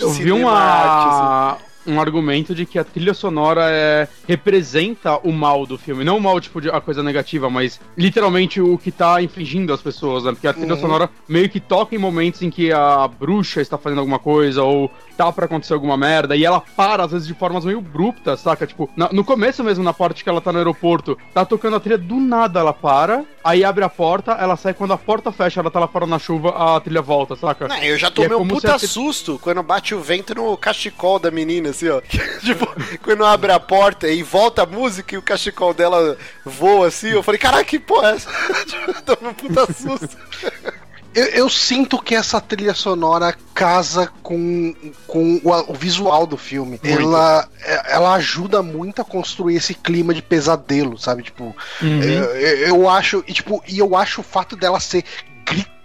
[0.00, 1.52] eu vi uma.
[1.52, 6.04] Assim um argumento de que a trilha sonora é, representa o mal do filme.
[6.04, 9.82] Não o mal, tipo, de a coisa negativa, mas literalmente o que tá infligindo as
[9.82, 10.32] pessoas, né?
[10.32, 10.80] Porque a trilha uhum.
[10.80, 14.90] sonora meio que toca em momentos em que a bruxa está fazendo alguma coisa, ou
[15.16, 18.66] tá pra acontecer alguma merda, e ela para, às vezes, de formas meio abruptas, saca?
[18.66, 21.80] Tipo, na, no começo mesmo, na parte que ela tá no aeroporto, tá tocando a
[21.80, 25.60] trilha, do nada ela para, aí abre a porta, ela sai, quando a porta fecha,
[25.60, 27.68] ela tá lá fora na chuva, a trilha volta, saca?
[27.68, 31.30] Não, eu já tomei é um puta susto quando bate o vento no cachecol da
[31.30, 32.00] menina, assim, ó.
[32.40, 32.66] tipo,
[33.02, 37.22] quando abre a porta e volta a música e o cachecol dela voa assim, eu
[37.22, 38.30] falei, caraca, que porra é essa?
[38.66, 40.16] tipo, tomei um puta susto.
[41.14, 44.74] Eu, eu, sinto que essa trilha sonora casa com,
[45.06, 46.80] com o, o visual do filme.
[46.82, 51.22] Ela, é, ela ajuda muito a construir esse clima de pesadelo, sabe?
[51.22, 52.02] Tipo, uhum.
[52.02, 52.24] eu,
[52.68, 55.04] eu, acho, e, tipo, e eu acho o fato dela ser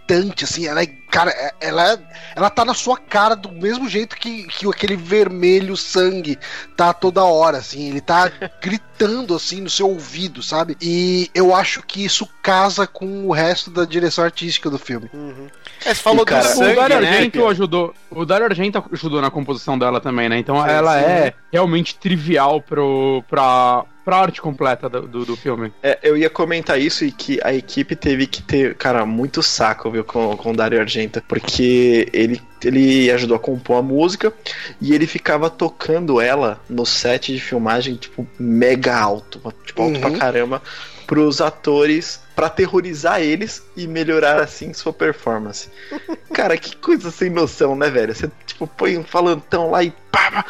[0.08, 2.00] gritante, assim, ela é Cara, é, ela,
[2.36, 6.38] ela tá na sua cara do mesmo jeito que, que aquele vermelho sangue
[6.76, 7.88] tá toda hora, assim.
[7.90, 8.30] Ele tá
[8.62, 10.76] gritando, assim, no seu ouvido, sabe?
[10.82, 15.10] E eu acho que isso casa com o resto da direção artística do filme.
[15.14, 15.48] Uhum.
[15.86, 17.96] É, você falou e, cara, do sangue, o Dario né, Argento ajudou.
[18.12, 20.38] O Dario Argento ajudou na composição dela também, né?
[20.38, 21.06] Então sim, ela sim.
[21.06, 25.74] é realmente trivial pro, pra, pra arte completa do, do, do, filme.
[25.84, 29.92] É, eu ia comentar isso e que a equipe teve que ter, cara, muito saco,
[29.92, 34.32] viu, com, com o Dario Argento porque ele, ele ajudou a compor a música
[34.80, 40.00] e ele ficava tocando ela no set de filmagem, tipo, mega alto, tipo, alto uhum.
[40.00, 40.62] pra caramba,
[41.06, 45.70] pros atores para aterrorizar eles e melhorar assim sua performance.
[46.32, 48.16] Cara, que coisa sem noção, né, velho?
[48.16, 50.46] Você tipo põe um falantão lá e pá,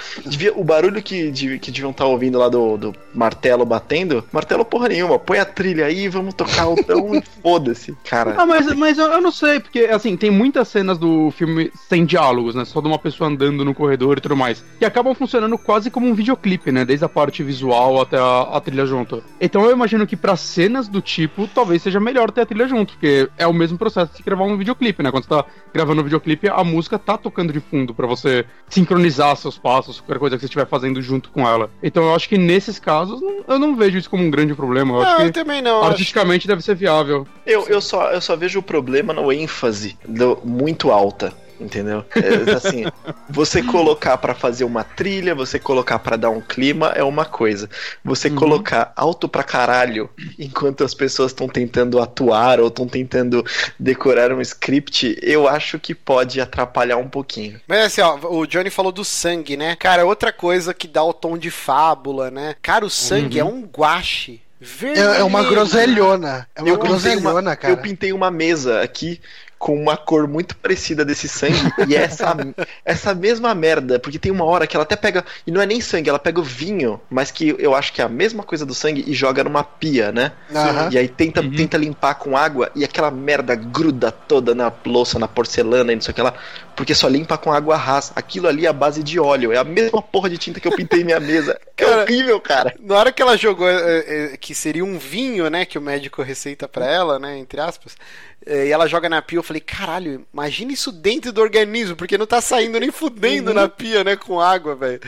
[0.55, 4.89] o barulho que, que deviam estar tá ouvindo lá do, do martelo batendo, martelo porra
[4.89, 8.35] nenhuma, põe a trilha aí, vamos tocar o tão e foda-se, cara.
[8.37, 12.05] Ah, mas, mas eu, eu, não sei, porque assim, tem muitas cenas do filme sem
[12.05, 12.65] diálogos, né?
[12.65, 14.63] Só de uma pessoa andando no corredor e tudo mais.
[14.79, 16.85] Que acabam funcionando quase como um videoclipe, né?
[16.85, 19.23] Desde a parte visual até a, a trilha junto.
[19.39, 22.67] Então eu imagino que para cenas do tipo, talvez talvez seja melhor ter a trilha
[22.67, 25.11] junto, porque é o mesmo processo de gravar um videoclipe, né?
[25.11, 29.35] Quando você tá gravando um videoclipe, a música tá tocando de fundo para você sincronizar
[29.35, 31.69] seus passos, qualquer coisa que você estiver fazendo junto com ela.
[31.81, 34.93] Então eu acho que nesses casos, eu não vejo isso como um grande problema.
[34.93, 35.83] Eu não, acho que eu também não.
[35.83, 36.47] Artisticamente acho...
[36.47, 37.27] deve ser viável.
[37.45, 42.05] Eu, eu, só, eu só vejo o problema no ênfase do, muito alta entendeu?
[42.15, 42.85] É, assim,
[43.29, 47.69] você colocar para fazer uma trilha, você colocar para dar um clima é uma coisa.
[48.03, 48.35] Você uhum.
[48.35, 53.45] colocar alto pra caralho enquanto as pessoas estão tentando atuar ou estão tentando
[53.79, 57.59] decorar um script, eu acho que pode atrapalhar um pouquinho.
[57.67, 59.75] Mas assim, ó, o Johnny falou do sangue, né?
[59.75, 62.55] Cara, outra coisa que dá o tom de fábula, né?
[62.61, 63.47] Cara, o sangue uhum.
[63.47, 64.41] é um guache.
[64.59, 65.09] Vermelho.
[65.11, 66.47] É, é uma groselhona.
[66.55, 67.73] É uma eu groselhona, uma, cara.
[67.73, 69.21] Eu pintei uma mesa aqui
[69.57, 72.35] com uma cor muito parecida desse sangue e é essa,
[72.85, 75.81] essa mesma merda, porque tem uma hora que ela até pega, e não é nem
[75.81, 78.73] sangue, ela pega o vinho, mas que eu acho que é a mesma coisa do
[78.73, 80.31] sangue e joga numa pia, né?
[80.49, 80.91] Uhum.
[80.91, 81.51] E aí tenta, uhum.
[81.51, 86.01] tenta limpar com água e aquela merda gruda toda na louça, na porcelana e não
[86.01, 86.33] sei o que lá,
[86.75, 88.13] porque só limpa com água rasa.
[88.15, 90.75] Aquilo ali é a base de óleo, é a mesma porra de tinta que eu
[90.75, 91.59] pintei minha mesa.
[91.79, 92.73] É cara, horrível, cara.
[92.79, 96.23] Na hora que ela jogou, é, é, que seria um vinho, né, que o médico
[96.23, 97.95] receita para ela, né, entre aspas,
[98.43, 102.27] é, e ela joga na pia, falei, caralho, imagina isso dentro do organismo, porque não
[102.27, 103.55] tá saindo nem fudendo uhum.
[103.55, 104.99] na pia, né, com água, velho.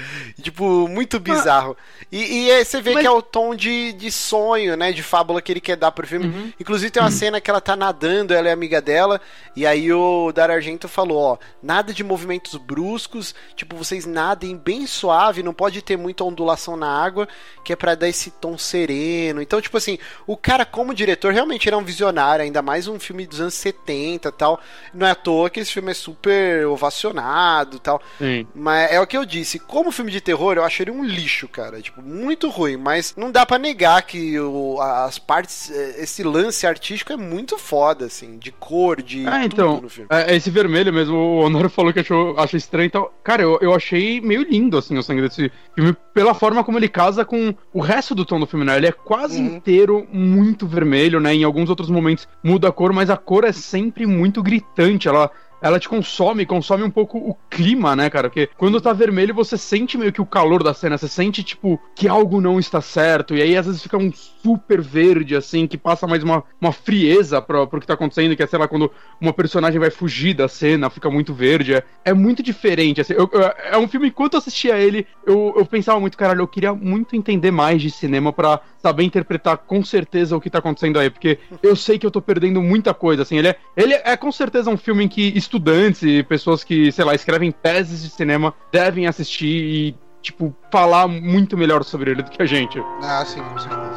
[0.41, 1.75] Tipo, muito bizarro.
[2.11, 3.01] E, e você vê Mas...
[3.01, 6.07] que é o tom de, de sonho, né, de fábula que ele quer dar pro
[6.07, 6.27] filme.
[6.27, 6.53] Uhum.
[6.59, 7.15] Inclusive tem uma uhum.
[7.15, 9.19] cena que ela tá nadando, ela é amiga dela,
[9.55, 14.87] e aí o Dar Argento falou, ó, nada de movimentos bruscos, tipo, vocês nadem bem
[14.87, 17.27] suave, não pode ter muita ondulação na água,
[17.63, 19.41] que é para dar esse tom sereno.
[19.41, 23.27] Então, tipo assim, o cara como diretor realmente era um visionário, ainda mais um filme
[23.27, 24.59] dos anos 70 tal.
[24.93, 28.01] Não é à toa que esse filme é super ovacionado tal.
[28.17, 28.47] Sim.
[28.53, 31.47] Mas é o que eu disse, como filme de terror, eu acho ele um lixo,
[31.47, 31.81] cara.
[31.81, 36.65] Tipo, muito ruim, mas não dá para negar que o, as partes, eh, esse lance
[36.65, 41.39] artístico é muito foda, assim, de cor, de ah, então, é, esse vermelho mesmo, o
[41.39, 43.13] Honor falou que achou, achou estranho e tal.
[43.23, 46.89] Cara, eu, eu achei meio lindo, assim, o sangue desse filme, pela forma como ele
[46.89, 48.77] casa com o resto do tom do filme, né?
[48.77, 49.55] Ele é quase uhum.
[49.55, 51.33] inteiro muito vermelho, né?
[51.33, 55.07] Em alguns outros momentos muda a cor, mas a cor é sempre muito gritante.
[55.07, 58.29] Ela ela te consome, consome um pouco o clima, né, cara?
[58.29, 61.79] Porque quando tá vermelho, você sente meio que o calor da cena, você sente, tipo,
[61.95, 65.77] que algo não está certo, e aí às vezes fica um super verde, assim, que
[65.77, 68.91] passa mais uma, uma frieza pro, pro que tá acontecendo, que é, sei lá, quando
[69.19, 71.73] uma personagem vai fugir da cena, fica muito verde.
[71.73, 73.13] É, é muito diferente, assim.
[73.13, 76.47] Eu, eu, é um filme, enquanto eu assistia ele, eu, eu pensava muito, caralho, eu
[76.47, 80.99] queria muito entender mais de cinema para saber interpretar com certeza o que tá acontecendo
[80.99, 83.37] aí, porque eu sei que eu tô perdendo muita coisa, assim.
[83.37, 87.03] Ele é, ele é com certeza um filme em que estudantes e pessoas que, sei
[87.03, 92.29] lá, escrevem teses de cinema devem assistir e, tipo, falar muito melhor sobre ele do
[92.29, 92.79] que a gente.
[93.01, 93.88] Ah, sim, com certeza.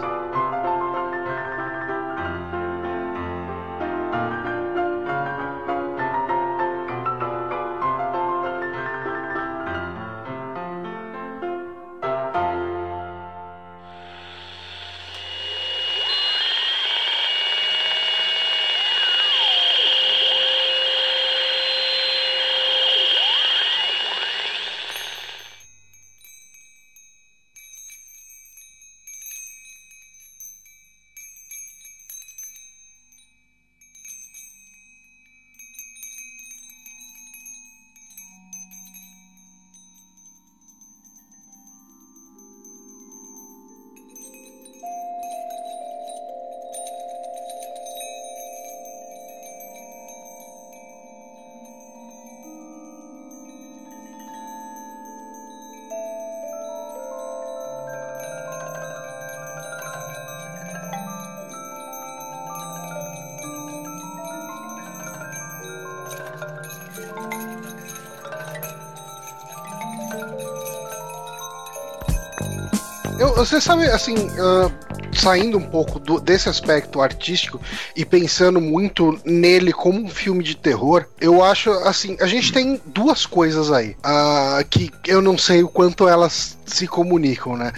[73.45, 74.73] Você sabe, assim, uh,
[75.13, 77.61] saindo um pouco do, desse aspecto artístico
[77.97, 82.81] e pensando muito nele como um filme de terror, eu acho, assim, a gente tem
[82.87, 87.73] duas coisas aí uh, que eu não sei o quanto elas se comunicam, né?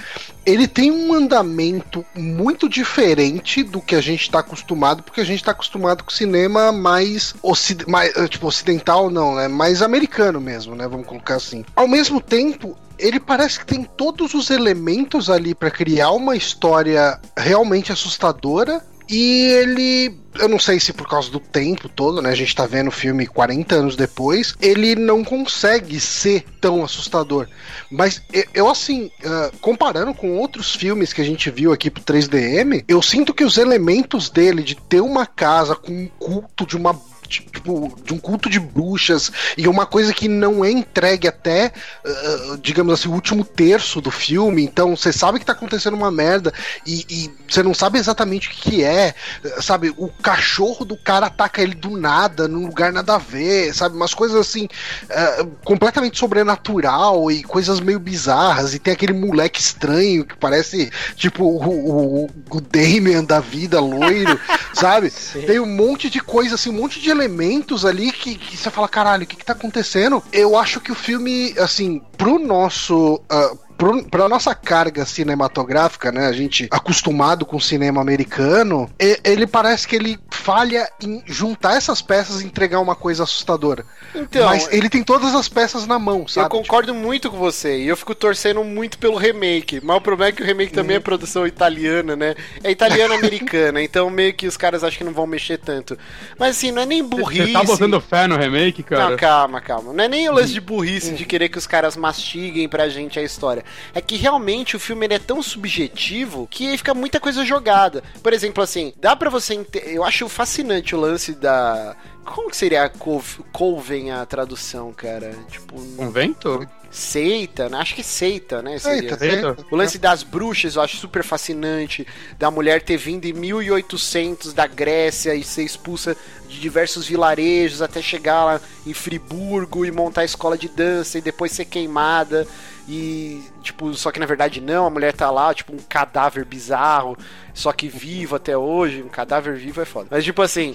[0.44, 5.38] Ele tem um andamento muito diferente do que a gente está acostumado, porque a gente
[5.38, 9.48] está acostumado com cinema mais, ocid mais tipo ocidental, não, né?
[9.48, 10.87] Mais americano mesmo, né?
[10.87, 11.64] Vamos colocar assim.
[11.74, 17.21] Ao mesmo tempo, ele parece que tem todos os elementos ali para criar uma história
[17.37, 18.83] realmente assustadora.
[19.07, 22.31] E ele, eu não sei se por causa do tempo todo, né?
[22.31, 27.47] A gente tá vendo o filme 40 anos depois, ele não consegue ser tão assustador.
[27.90, 28.23] Mas
[28.55, 33.03] eu, assim, uh, comparando com outros filmes que a gente viu aqui pro 3DM, eu
[33.03, 37.96] sinto que os elementos dele de ter uma casa com um culto de uma tipo,
[38.04, 41.72] de um culto de bruxas e uma coisa que não é entregue até,
[42.04, 44.62] uh, digamos assim, o último terço do filme.
[44.62, 46.52] Então você sabe que tá acontecendo uma merda
[46.87, 49.14] e, você não sabe exatamente o que, que é,
[49.60, 49.92] sabe?
[49.96, 53.96] O cachorro do cara ataca ele do nada, num lugar nada a ver, sabe?
[53.96, 58.74] Umas coisas assim, uh, completamente sobrenatural e coisas meio bizarras.
[58.74, 64.38] E tem aquele moleque estranho que parece tipo o, o, o Damien da vida, loiro,
[64.74, 65.10] sabe?
[65.10, 65.42] Sim.
[65.42, 68.88] Tem um monte de coisa assim, um monte de elementos ali que, que você fala,
[68.88, 70.22] caralho, o que, que tá acontecendo?
[70.33, 73.14] Eu acho que o filme, assim, pro nosso.
[73.31, 73.63] Uh,
[74.10, 79.96] para nossa carga cinematográfica, né, a gente acostumado com o cinema americano, ele parece que
[79.96, 83.84] ele falha em juntar essas peças e entregar uma coisa assustadora.
[84.14, 86.46] Então, Mas ele tem todas as peças na mão, sabe?
[86.46, 87.04] Eu concordo tipo...
[87.04, 89.80] muito com você e eu fico torcendo muito pelo remake.
[89.82, 92.34] Mas o problema é que o remake também é produção italiana, né?
[92.62, 95.98] É italiana-americana, então meio que os caras acham que não vão mexer tanto.
[96.38, 97.46] Mas assim, não é nem burrice.
[97.46, 99.10] Você tá botando fé no remake, cara?
[99.10, 99.92] Não, calma, calma.
[99.92, 103.18] Não é nem o lance de burrice de querer que os caras mastiguem pra gente
[103.18, 103.63] a história.
[103.94, 108.03] É que realmente o filme ele é tão subjetivo que fica muita coisa jogada.
[108.22, 109.64] Por exemplo, assim, dá para você.
[109.87, 111.96] Eu acho fascinante o lance da.
[112.24, 115.35] Como que seria a Cov- Coven a tradução, cara?
[115.50, 116.66] Tipo, Convento?
[116.90, 117.79] seita, né?
[117.79, 118.74] Acho que seita, né?
[118.74, 119.11] Eita, Seria.
[119.11, 119.27] Eita.
[119.27, 119.57] eita.
[119.70, 122.07] O lance das bruxas eu acho super fascinante.
[122.38, 126.16] Da mulher ter vindo em 1800 da Grécia e ser expulsa
[126.48, 131.20] de diversos vilarejos até chegar lá em Friburgo e montar a escola de dança e
[131.20, 132.46] depois ser queimada.
[132.88, 137.16] E, tipo, só que na verdade não, a mulher tá lá, tipo, um cadáver bizarro,
[137.55, 139.03] só que vivo até hoje.
[139.03, 140.09] Um cadáver vivo é foda.
[140.11, 140.75] Mas, tipo assim,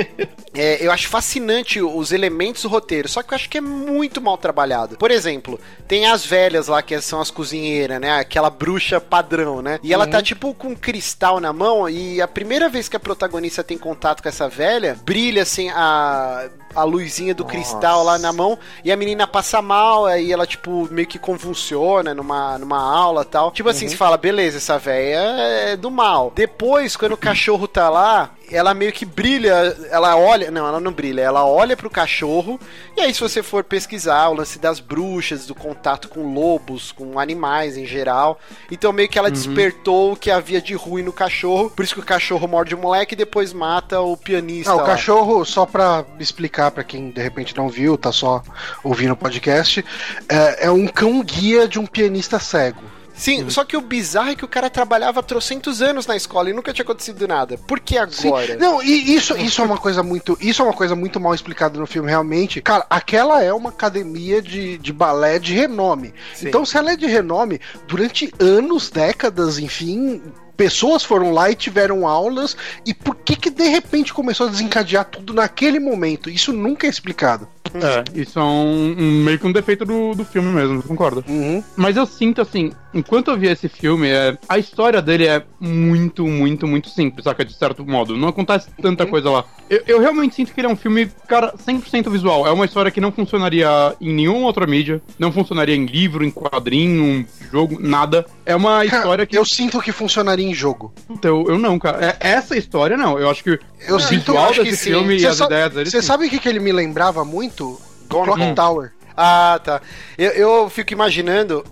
[0.52, 4.20] é, eu acho fascinante os elementos do roteiro, só que eu acho que é muito
[4.20, 4.96] mal trabalhado.
[4.96, 5.58] Por exemplo,
[5.88, 8.18] tem as velhas lá que são as cozinheiras, né?
[8.18, 9.78] Aquela bruxa padrão, né?
[9.82, 13.00] E ela tá tipo com um cristal na mão e a primeira vez que a
[13.00, 18.32] protagonista tem contato com essa velha, brilha assim a a luzinha do cristal lá na
[18.32, 23.24] mão e a menina passa mal, aí ela tipo meio que convulsiona numa, numa aula
[23.24, 23.50] tal.
[23.50, 26.32] Tipo assim, você fala, beleza, essa velha é do mal.
[26.34, 30.92] Depois, quando o cachorro tá lá, ela meio que brilha, ela olha, não, ela não
[30.92, 32.60] brilha, ela olha pro cachorro,
[32.96, 37.18] e aí se você for pesquisar o lance das bruxas, do contato com lobos, com
[37.18, 38.38] animais em geral,
[38.70, 42.00] então meio que ela despertou o que havia de ruim no cachorro, por isso que
[42.00, 44.72] o cachorro morde o moleque e depois mata o pianista.
[44.72, 48.42] Ah, o cachorro, só pra explicar pra quem de repente não viu, tá só
[48.82, 49.84] ouvindo o podcast,
[50.28, 52.95] é, é um cão guia de um pianista cego.
[53.16, 56.52] Sim, só que o bizarro é que o cara trabalhava trocentos anos na escola e
[56.52, 57.56] nunca tinha acontecido nada.
[57.66, 58.28] Por que Sim.
[58.28, 58.56] agora?
[58.56, 60.36] Não, e isso, isso é uma coisa muito.
[60.40, 62.60] Isso é uma coisa muito mal explicada no filme, realmente.
[62.60, 66.12] Cara, aquela é uma academia de, de balé de renome.
[66.34, 66.48] Sim.
[66.48, 70.20] Então, se ela é de renome, durante anos, décadas, enfim.
[70.56, 72.56] Pessoas foram lá e tiveram aulas,
[72.86, 76.30] e por que que de repente começou a desencadear tudo naquele momento?
[76.30, 77.46] Isso nunca é explicado.
[77.74, 81.22] É, isso é um, um- meio que um defeito do, do filme mesmo, concordo.
[81.28, 81.62] Uhum.
[81.76, 86.26] Mas eu sinto assim, enquanto eu vi esse filme, é, a história dele é muito,
[86.26, 87.44] muito, muito simples, saca?
[87.44, 88.16] De certo modo.
[88.16, 89.44] Não acontece tanta coisa lá.
[89.68, 92.46] Eu, eu realmente sinto que ele é um filme, cara, 100% visual.
[92.46, 93.68] É uma história que não funcionaria
[94.00, 95.02] em nenhuma outra mídia.
[95.18, 98.24] Não funcionaria em livro, em quadrinho, em jogo, nada.
[98.44, 99.36] É uma história que.
[99.36, 100.92] eu sinto que funcionaria em jogo.
[101.06, 102.16] Puta, Eu, eu não, cara.
[102.20, 103.18] É, essa história não.
[103.18, 105.90] Eu acho que Eu o sinto- visual acho desse filme e as ideias dele.
[105.90, 107.80] Você sabe o que, que ele me lembrava muito?
[108.08, 108.54] Clock Home.
[108.54, 108.92] Tower.
[109.16, 109.80] Ah, tá.
[110.18, 111.64] Eu, eu fico imaginando.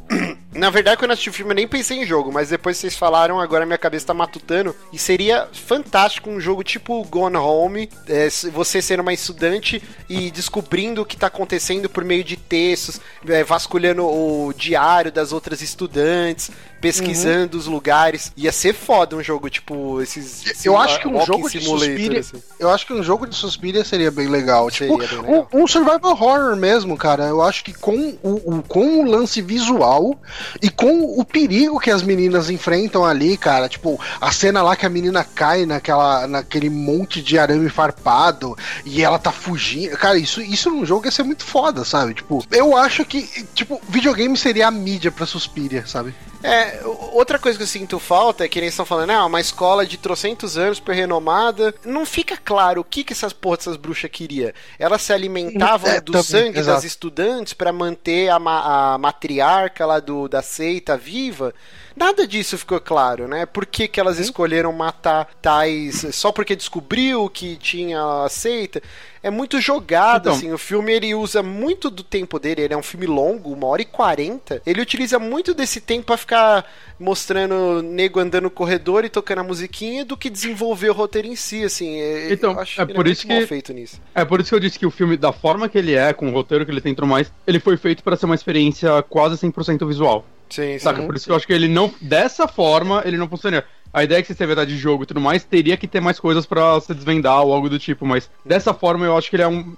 [0.54, 2.94] Na verdade, quando eu assisti o filme, eu nem pensei em jogo, mas depois vocês
[2.96, 4.74] falaram, agora minha cabeça tá matutando.
[4.92, 11.02] E seria fantástico um jogo tipo Gone Home, é, você sendo uma estudante e descobrindo
[11.02, 16.50] o que tá acontecendo por meio de textos, é, vasculhando o diário das outras estudantes,
[16.80, 18.30] pesquisando os lugares.
[18.36, 20.64] Ia ser foda um jogo tipo esses.
[20.64, 22.42] Eu acho que um jogo de Suspiria, assim.
[22.60, 25.48] eu acho que um jogo de Suspiria seria bem legal, Seria tipo bem legal.
[25.52, 27.24] Um, um survival horror mesmo, cara.
[27.24, 30.16] Eu acho que com o, o- com o lance visual
[30.62, 34.86] e com o perigo que as meninas enfrentam ali, cara, tipo a cena lá que
[34.86, 40.40] a menina cai naquela naquele monte de arame farpado e ela tá fugindo, cara, isso
[40.40, 42.14] isso num jogo ia ser muito foda, sabe?
[42.14, 43.22] Tipo, eu acho que
[43.54, 46.14] tipo videogame seria a mídia pra Suspiria, sabe?
[46.46, 46.80] É,
[47.12, 49.96] outra coisa que eu sinto falta é que eles estão falando, ah, uma escola de
[49.96, 51.74] trocentos anos, super renomada.
[51.84, 54.54] Não fica claro o que, que essas porra dessas bruxas queria.
[54.78, 56.76] Elas se alimentavam É, do também, sangue exato.
[56.76, 61.54] das estudantes pra manter a, ma- a matriarca lá do, da seita viva.
[61.96, 63.46] Nada disso ficou claro, né?
[63.46, 68.82] Por que, que elas escolheram matar tais só porque descobriu que tinha a seita?
[69.22, 70.52] É muito jogado, Então- assim.
[70.52, 72.62] O filme ele usa muito do tempo dele.
[72.62, 74.60] Ele é um filme longo, uma hora e quarenta.
[74.66, 76.66] Ele utiliza muito desse tempo pra ficar
[76.98, 81.36] mostrando nego andando no corredor e tocando a musiquinha do que desenvolver o roteiro em
[81.36, 81.96] si, assim.
[82.00, 84.00] É- Então, eu acho é que ele por é isso que- feito nisso.
[84.14, 86.28] É por isso que eu disse que o filme, da forma que ele é, com
[86.28, 89.86] o roteiro que ele tem mais, ele foi feito pra ser uma experiência quase 100%
[89.86, 90.24] visual.
[90.54, 91.00] Sim, Saca?
[91.00, 91.06] sim.
[91.06, 91.92] Por isso que eu acho que ele não.
[92.00, 93.66] Dessa forma, ele não funcionaria.
[93.92, 96.00] A ideia é que se você verdade de jogo e tudo mais, teria que ter
[96.00, 99.36] mais coisas pra se desvendar ou algo do tipo, mas dessa forma eu acho que
[99.36, 99.76] ele é um.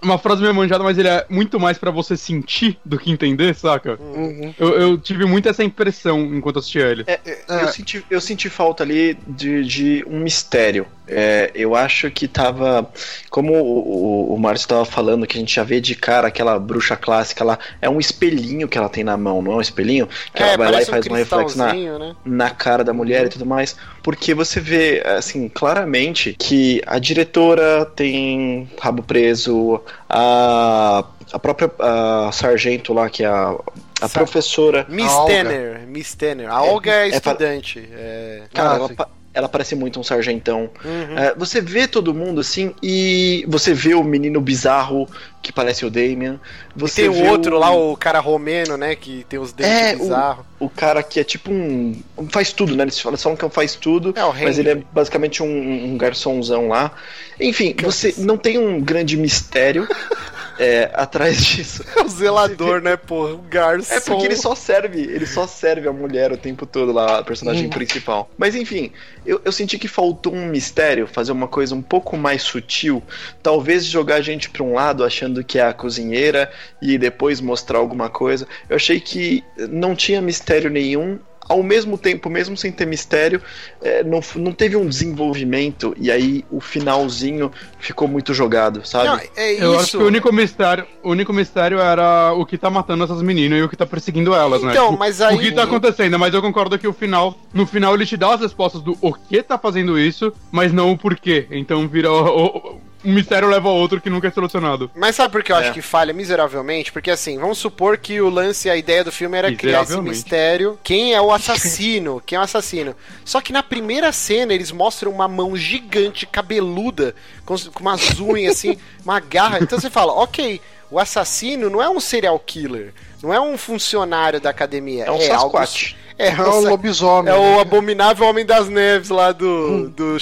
[0.00, 3.54] Uma frase meio manjada, mas ele é muito mais pra você sentir do que entender,
[3.54, 3.98] saca?
[4.00, 4.54] Uhum.
[4.58, 7.04] Eu, eu tive muito essa impressão enquanto assistia ele.
[7.06, 10.86] É, é, eu, senti, eu senti falta ali de, de um mistério.
[11.08, 12.90] É, eu acho que tava.
[13.30, 16.58] Como o, o, o Márcio tava falando, que a gente já vê de cara aquela
[16.58, 20.08] bruxa clássica lá, é um espelhinho que ela tem na mão, não é um espelhinho?
[20.34, 22.16] Que ela vai lá e faz um reflexo na, né?
[22.24, 27.86] na cara da mulher e tudo mais, porque você vê, assim, claramente que a diretora
[27.86, 33.54] tem rabo preso, a, a própria a sargento lá, que é a,
[34.00, 34.86] a professora.
[34.88, 35.34] Miss A Olga.
[35.34, 36.50] Tanner, Miss Tanner.
[36.50, 37.88] A Olga é, é para- estudante.
[37.92, 38.42] É...
[38.52, 39.08] Cara, ela,
[39.38, 40.68] ela parece muito um sargentão.
[41.16, 45.08] É, você vê todo mundo assim e você vê o menino bizarro
[45.40, 46.40] que parece o Damien.
[46.78, 48.94] E Você tem o outro lá, o cara romeno, né?
[48.94, 50.44] Que tem os dentes É, bizarros.
[50.60, 52.00] o cara que é tipo um.
[52.30, 52.84] faz tudo, né?
[52.84, 55.84] Eles falam falam que é um faz tudo, É, o mas ele é basicamente um,
[55.92, 56.92] um garçomzão lá.
[57.40, 59.86] Enfim, você não tem um grande mistério
[60.58, 61.84] é, atrás disso.
[61.96, 63.26] É o zelador, né, pô?
[63.34, 63.94] O garçom.
[63.94, 67.22] É porque ele só serve, ele só serve a mulher o tempo todo lá, a
[67.22, 67.70] personagem Hum.
[67.70, 68.28] principal.
[68.36, 68.92] Mas enfim,
[69.24, 73.02] eu, eu senti que faltou um mistério, fazer uma coisa um pouco mais sutil.
[73.42, 76.50] Talvez jogar a gente pra um lado achando que é a cozinheira
[76.80, 78.46] e depois mostrar alguma coisa.
[78.68, 81.18] Eu achei que não tinha mistério nenhum.
[81.48, 83.40] Ao mesmo tempo, mesmo sem ter mistério,
[83.80, 89.06] é, não, não teve um desenvolvimento e aí o finalzinho ficou muito jogado, sabe?
[89.06, 89.96] Não, é Eu acho isso.
[89.98, 93.62] que o único mistério, o único mistério era o que tá matando essas meninas e
[93.62, 94.72] o que tá perseguindo elas, né?
[94.72, 97.64] Então, Tipo, mas aí- O que tá acontecendo, mas eu concordo que o final, no
[97.66, 100.98] final ele te dá as respostas do o que tá fazendo isso, mas não o
[100.98, 101.46] porquê.
[101.50, 104.90] Então vira o, o- um mistério leva ao outro que nunca é solucionado.
[104.94, 105.72] Mas sabe por que eu acho É.
[105.72, 106.92] que falha miseravelmente?
[106.92, 110.78] Porque assim, vamos supor que o lance, a ideia do filme era criar esse mistério.
[110.84, 112.22] Quem é o assassino?
[112.26, 112.94] Quem é o assassino?
[113.24, 118.56] Só que na primeira cena eles mostram uma mão gigante, cabeluda, com, com umas unhas
[118.56, 119.58] assim, uma garra.
[119.60, 122.92] Então você fala, ok, o assassino não é um serial killer,
[123.22, 125.04] não é um funcionário da academia.
[125.04, 125.96] É um algo- Sasquatch.
[126.20, 127.32] É, É o lobisomem.
[127.32, 127.56] é né?
[127.56, 130.18] o abominável Homem das Neves lá do, do É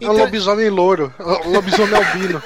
[0.00, 0.06] o, Chapolin.
[0.06, 1.14] lo- é o Então- lobisomem louro.
[1.44, 2.42] O lobisomem albino.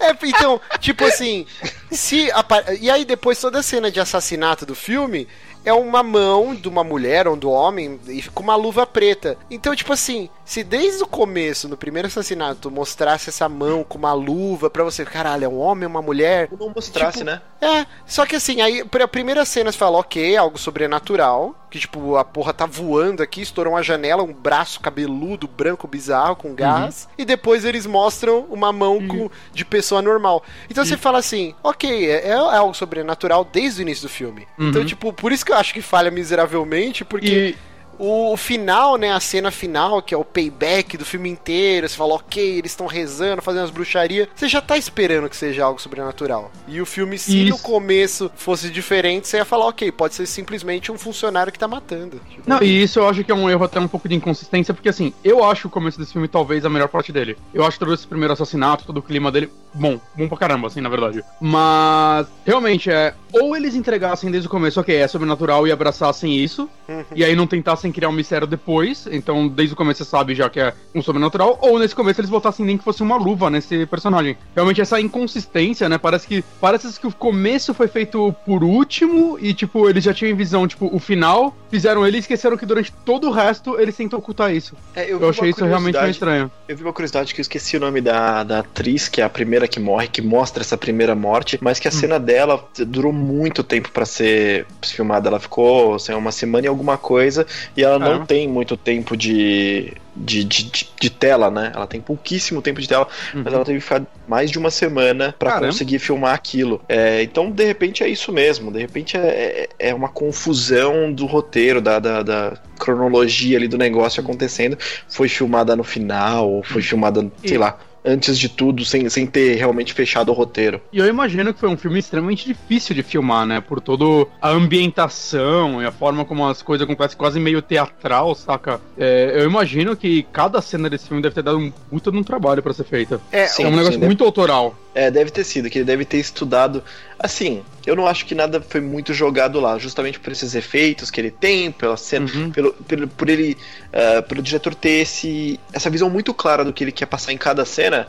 [0.00, 1.46] É, então, tipo assim,
[1.90, 5.28] se apa- e aí depois toda a cena de assassinato do filme
[5.62, 9.36] é uma mão de uma mulher ou do homem e com uma luva preta.
[9.50, 14.12] Então, tipo assim, se desde o começo, no primeiro assassinato, mostrasse essa mão com uma
[14.12, 17.40] luva pra você, caralho, é um homem, uma mulher, Ou não mostrasse, Tipo, né?
[17.60, 21.54] é, só que assim, aí pra primeira cena você fala, ok, algo sobrenatural.
[21.70, 26.34] Que tipo, a porra tá voando aqui, estourou uma janela, um braço cabeludo, branco, bizarro,
[26.34, 27.08] com garras.
[27.16, 30.42] E depois eles mostram uma mão com, de pessoa normal.
[30.68, 34.48] Então você fala assim, ok, é, é algo sobrenatural desde o início do filme.
[34.58, 34.86] Então, Uhum.
[34.88, 37.54] tipo, por isso que eu acho que falha miseravelmente, porque.
[37.56, 37.69] E
[38.02, 42.14] O final, né, a cena final, que é o payback do filme inteiro, você fala,
[42.14, 46.50] ok, eles estão rezando, fazendo as bruxarias, você já tá esperando que seja algo sobrenatural.
[46.66, 47.62] E o filme, se no Isso.
[47.62, 52.18] começo fosse diferente, você ia falar, ok, pode ser simplesmente um funcionário que tá matando.
[52.30, 54.72] Tipo, Não, e isso eu acho que é um erro até um pouco de inconsistência,
[54.72, 57.36] porque assim, eu acho o começo desse filme talvez a melhor parte dele.
[57.52, 60.80] Eu acho todo esse primeiro assassinato, todo o clima dele, bom, bom pra caramba, assim,
[60.80, 61.22] na verdade.
[61.40, 63.14] Mas, realmente, é.
[63.32, 67.04] Ou eles entregassem desde o começo, ok, é sobrenatural e abraçassem isso, Uhum.
[67.14, 70.50] e aí não tentassem criar um mistério depois, então desde o começo você sabe já
[70.50, 73.86] que é um sobrenatural, ou nesse começo eles botassem nem que fosse uma luva nesse
[73.86, 74.36] personagem.
[74.56, 75.96] Realmente essa inconsistência, né?
[75.98, 80.32] Parece que parece que o começo foi feito por último e tipo, eles já tinham
[80.32, 83.96] em visão, tipo, o final, fizeram ele e esqueceram que durante todo o resto eles
[83.96, 84.74] tentam ocultar isso.
[84.96, 86.50] É, Eu uma achei isso realmente meio estranho.
[86.68, 89.28] Eu vi uma curiosidade que eu esqueci o nome da, da atriz, que é a
[89.30, 93.62] primeira que morre, que mostra essa primeira morte, mas que a cena dela durou muito
[93.64, 95.28] tempo pra ser filmada.
[95.28, 97.46] Ela ficou sei, uma semana e alguma coisa,
[97.76, 98.26] e ela não Caramba.
[98.26, 100.64] tem muito tempo de, de, de,
[101.00, 101.72] de- tela, né?
[101.74, 103.06] Ela tem pouquíssimo tempo de tela,
[103.42, 103.54] mas Uhum.
[103.54, 105.66] ela teve que ficar mais de uma semana pra Caramba.
[105.72, 106.80] conseguir filmar aquilo.
[106.88, 108.70] É, então, de repente, é isso mesmo.
[108.72, 113.76] De repente, é, é é uma confusão do roteiro, da, da, da cronologia ali do
[113.78, 114.78] negócio acontecendo.
[115.08, 119.26] Foi filmada no final, ou foi filmada, sei E- lá, antes de tudo, sem, sem
[119.26, 120.80] ter realmente fechado o roteiro.
[120.92, 123.60] E eu imagino que foi um filme extremamente difícil de filmar, né?
[123.60, 128.80] Por toda a ambientação e a forma como as coisas acontecem, quase meio teatral, saca?
[128.96, 132.22] É, eu imagino que cada cena desse filme deve ter dado um puta de um
[132.22, 133.20] trabalho pra ser feita.
[133.30, 134.06] É, Sim, é um negócio sim, né?
[134.06, 134.74] muito autoral.
[134.94, 136.82] É, deve ter sido, que ele deve ter estudado.
[137.18, 141.20] Assim, eu não acho que nada foi muito jogado lá, justamente por esses efeitos que
[141.20, 142.50] ele tem, pela cena, Uhum.
[142.50, 143.56] pelo, pelo, por ele,
[143.92, 147.38] ah, pelo diretor ter esse, essa visão muito clara do que ele quer passar em
[147.38, 148.08] cada cena.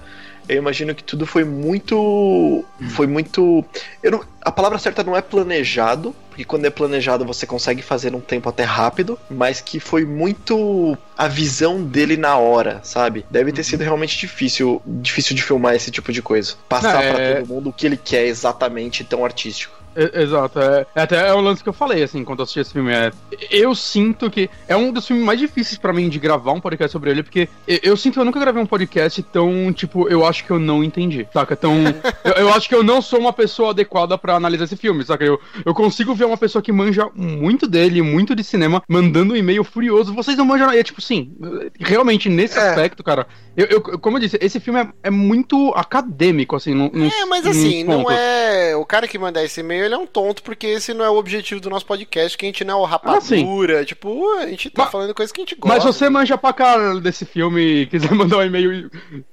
[0.50, 3.64] Eu imagino que tudo foi muito, foi muito.
[4.04, 8.20] Não- a palavra certa não é planejado, porque quando é planejado você consegue fazer um
[8.20, 13.26] tempo até rápido, mas que foi muito a visão dele na hora, sabe?
[13.30, 17.14] Deve ter sido realmente difícil, difícil de filmar esse tipo de coisa, passar É.
[17.14, 19.81] pra todo mundo o que ele quer exatamente tão artístico.
[19.96, 22.74] Exato, é, é até é o lance que eu falei, assim, quando eu assisti esse
[22.74, 22.92] filme.
[22.92, 23.12] É,
[23.50, 26.92] eu sinto que é um dos filmes mais difíceis pra mim de gravar um podcast
[26.92, 30.26] sobre ele, porque eu, eu sinto que eu nunca gravei um podcast tão, tipo, eu
[30.26, 31.56] acho que eu não entendi, saca?
[31.56, 31.74] Tão.
[32.24, 35.24] eu, eu acho que eu não sou uma pessoa adequada pra analisar esse filme, saca?
[35.24, 39.38] Eu, eu consigo ver uma pessoa que manja muito dele, muito de cinema, mandando um
[39.38, 40.14] e-mail furioso.
[40.14, 40.68] Vocês não manjam.
[40.68, 41.34] nada." E é tipo, sim,
[41.80, 42.70] realmente nesse É.
[42.70, 43.28] aspecto, cara.
[43.58, 47.46] Eu, eu- como eu disse, esse filme é, é muito acadêmico, assim, num- É, mas
[47.46, 48.76] assim, não é.
[48.76, 51.10] O cara que mandar esse e-mail e-mail, ele é um tonto, porque esse não é
[51.10, 54.70] o objetivo do nosso podcast, que a gente não é o rapadura, tipo, a gente
[54.70, 55.76] tá Mas- falando coisa que a gente gosta.
[55.76, 58.90] Mas você manja pra caralho desse filme e quiser mandar um e-mail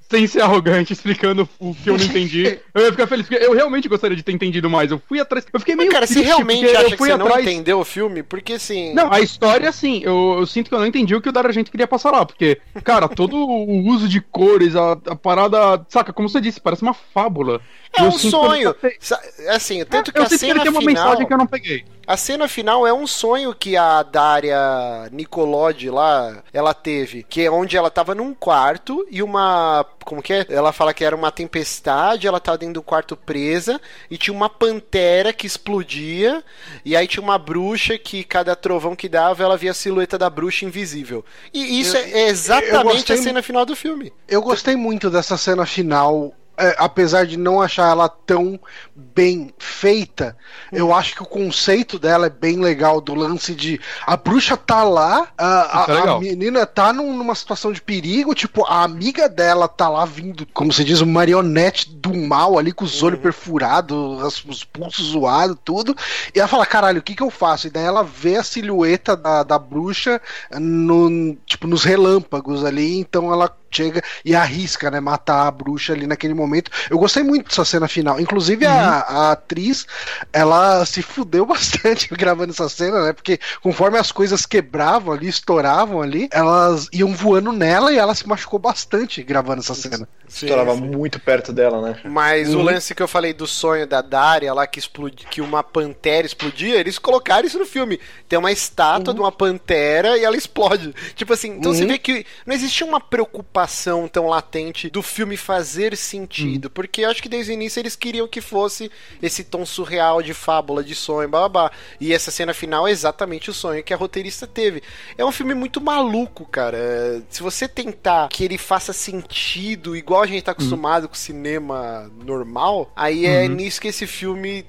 [0.09, 3.53] sem ser arrogante, explicando o que eu não entendi, eu ia ficar feliz, porque eu
[3.53, 4.89] realmente gostaria de ter entendido mais.
[4.91, 5.45] Eu fui atrás.
[5.53, 5.87] Eu fiquei meio.
[5.89, 7.33] Mas, cara, se triste, realmente porque acha eu que fui você atrás.
[7.45, 8.93] não entendeu o filme, porque assim.
[8.93, 11.49] Não, a história, sim, eu, eu sinto que eu não entendi o que o Dario
[11.49, 16.11] Argento queria passar lá, porque, cara, todo o uso de cores, a, a parada, saca,
[16.11, 17.61] como você disse, parece uma fábula.
[17.97, 18.75] é Eu um que sonho.
[18.99, 21.03] Sa- Assim, tanto que eu a sinto que ele cena tem uma final.
[21.05, 21.85] mensagem que eu não peguei.
[22.07, 27.51] A cena final é um sonho que a Daria Nicolodi lá, ela teve, que é
[27.51, 30.45] onde ela tava num quarto e uma, como que é?
[30.49, 33.79] Ela fala que era uma tempestade, ela tava dentro do quarto presa
[34.09, 36.43] e tinha uma pantera que explodia
[36.83, 40.29] e aí tinha uma bruxa que cada trovão que dava, ela via a silhueta da
[40.29, 41.23] bruxa invisível.
[41.53, 44.11] E isso Eu- é exatamente gostei a cena final do filme.
[44.27, 46.33] Eu gostei muito dessa cena final.
[46.59, 48.59] É, apesar de não achar ela tão
[48.95, 50.35] bem feita,
[50.71, 54.83] eu acho que o conceito dela é bem legal do lance de a bruxa tá
[54.83, 58.83] lá, a, Isso é a- a menina tá num- numa situação de perigo, tipo, a
[58.83, 63.01] amiga dela tá lá vindo, como se diz, uma marionete do mal ali com os
[63.03, 65.95] olhos perfurados, as- os pulsos zoados, tudo.
[66.35, 67.67] E ela fala, caralho, o que que eu faço?
[67.67, 70.21] E daí ela vê a silhueta da, da bruxa
[70.59, 76.07] no, tipo, nos relâmpagos ali, então ela chega e arrisca, né, matar a bruxa ali
[76.07, 76.71] naquele momento.
[76.89, 78.19] Eu gostei muito dessa cena final.
[78.19, 79.85] Inclusive a, a atriz,
[80.31, 83.13] ela se fudeu bastante gravando essa cena, né?
[83.13, 88.27] Porque conforme as coisas quebravam ali, estouravam ali, elas iam voando nela e ela se
[88.27, 90.07] machucou bastante gravando essa cena.
[90.27, 91.99] Estourava muito perto dela, né?
[92.03, 95.63] Mas o lance que eu falei do sonho da Daria lá que explodi, que uma
[95.63, 97.99] pantera explodia, eles colocaram isso no filme.
[98.27, 100.93] Tem uma estátua de uma pantera e ela explode.
[101.15, 101.87] Tipo assim, então você Uhum.
[101.87, 103.58] vê que não existia uma preocupação
[104.07, 108.27] tão latente do filme fazer sentido, porque eu acho que desde o início eles queriam
[108.27, 108.91] que fosse
[109.21, 111.71] esse tom surreal de fábula, de sonho, babá.
[111.99, 114.81] E essa cena final é exatamente o sonho que a roteirista teve.
[115.17, 117.23] É um filme muito maluco, cara.
[117.29, 122.91] Se você tentar que ele faça sentido, igual a gente tá acostumado com cinema normal,
[122.95, 124.65] aí é nisso que esse filme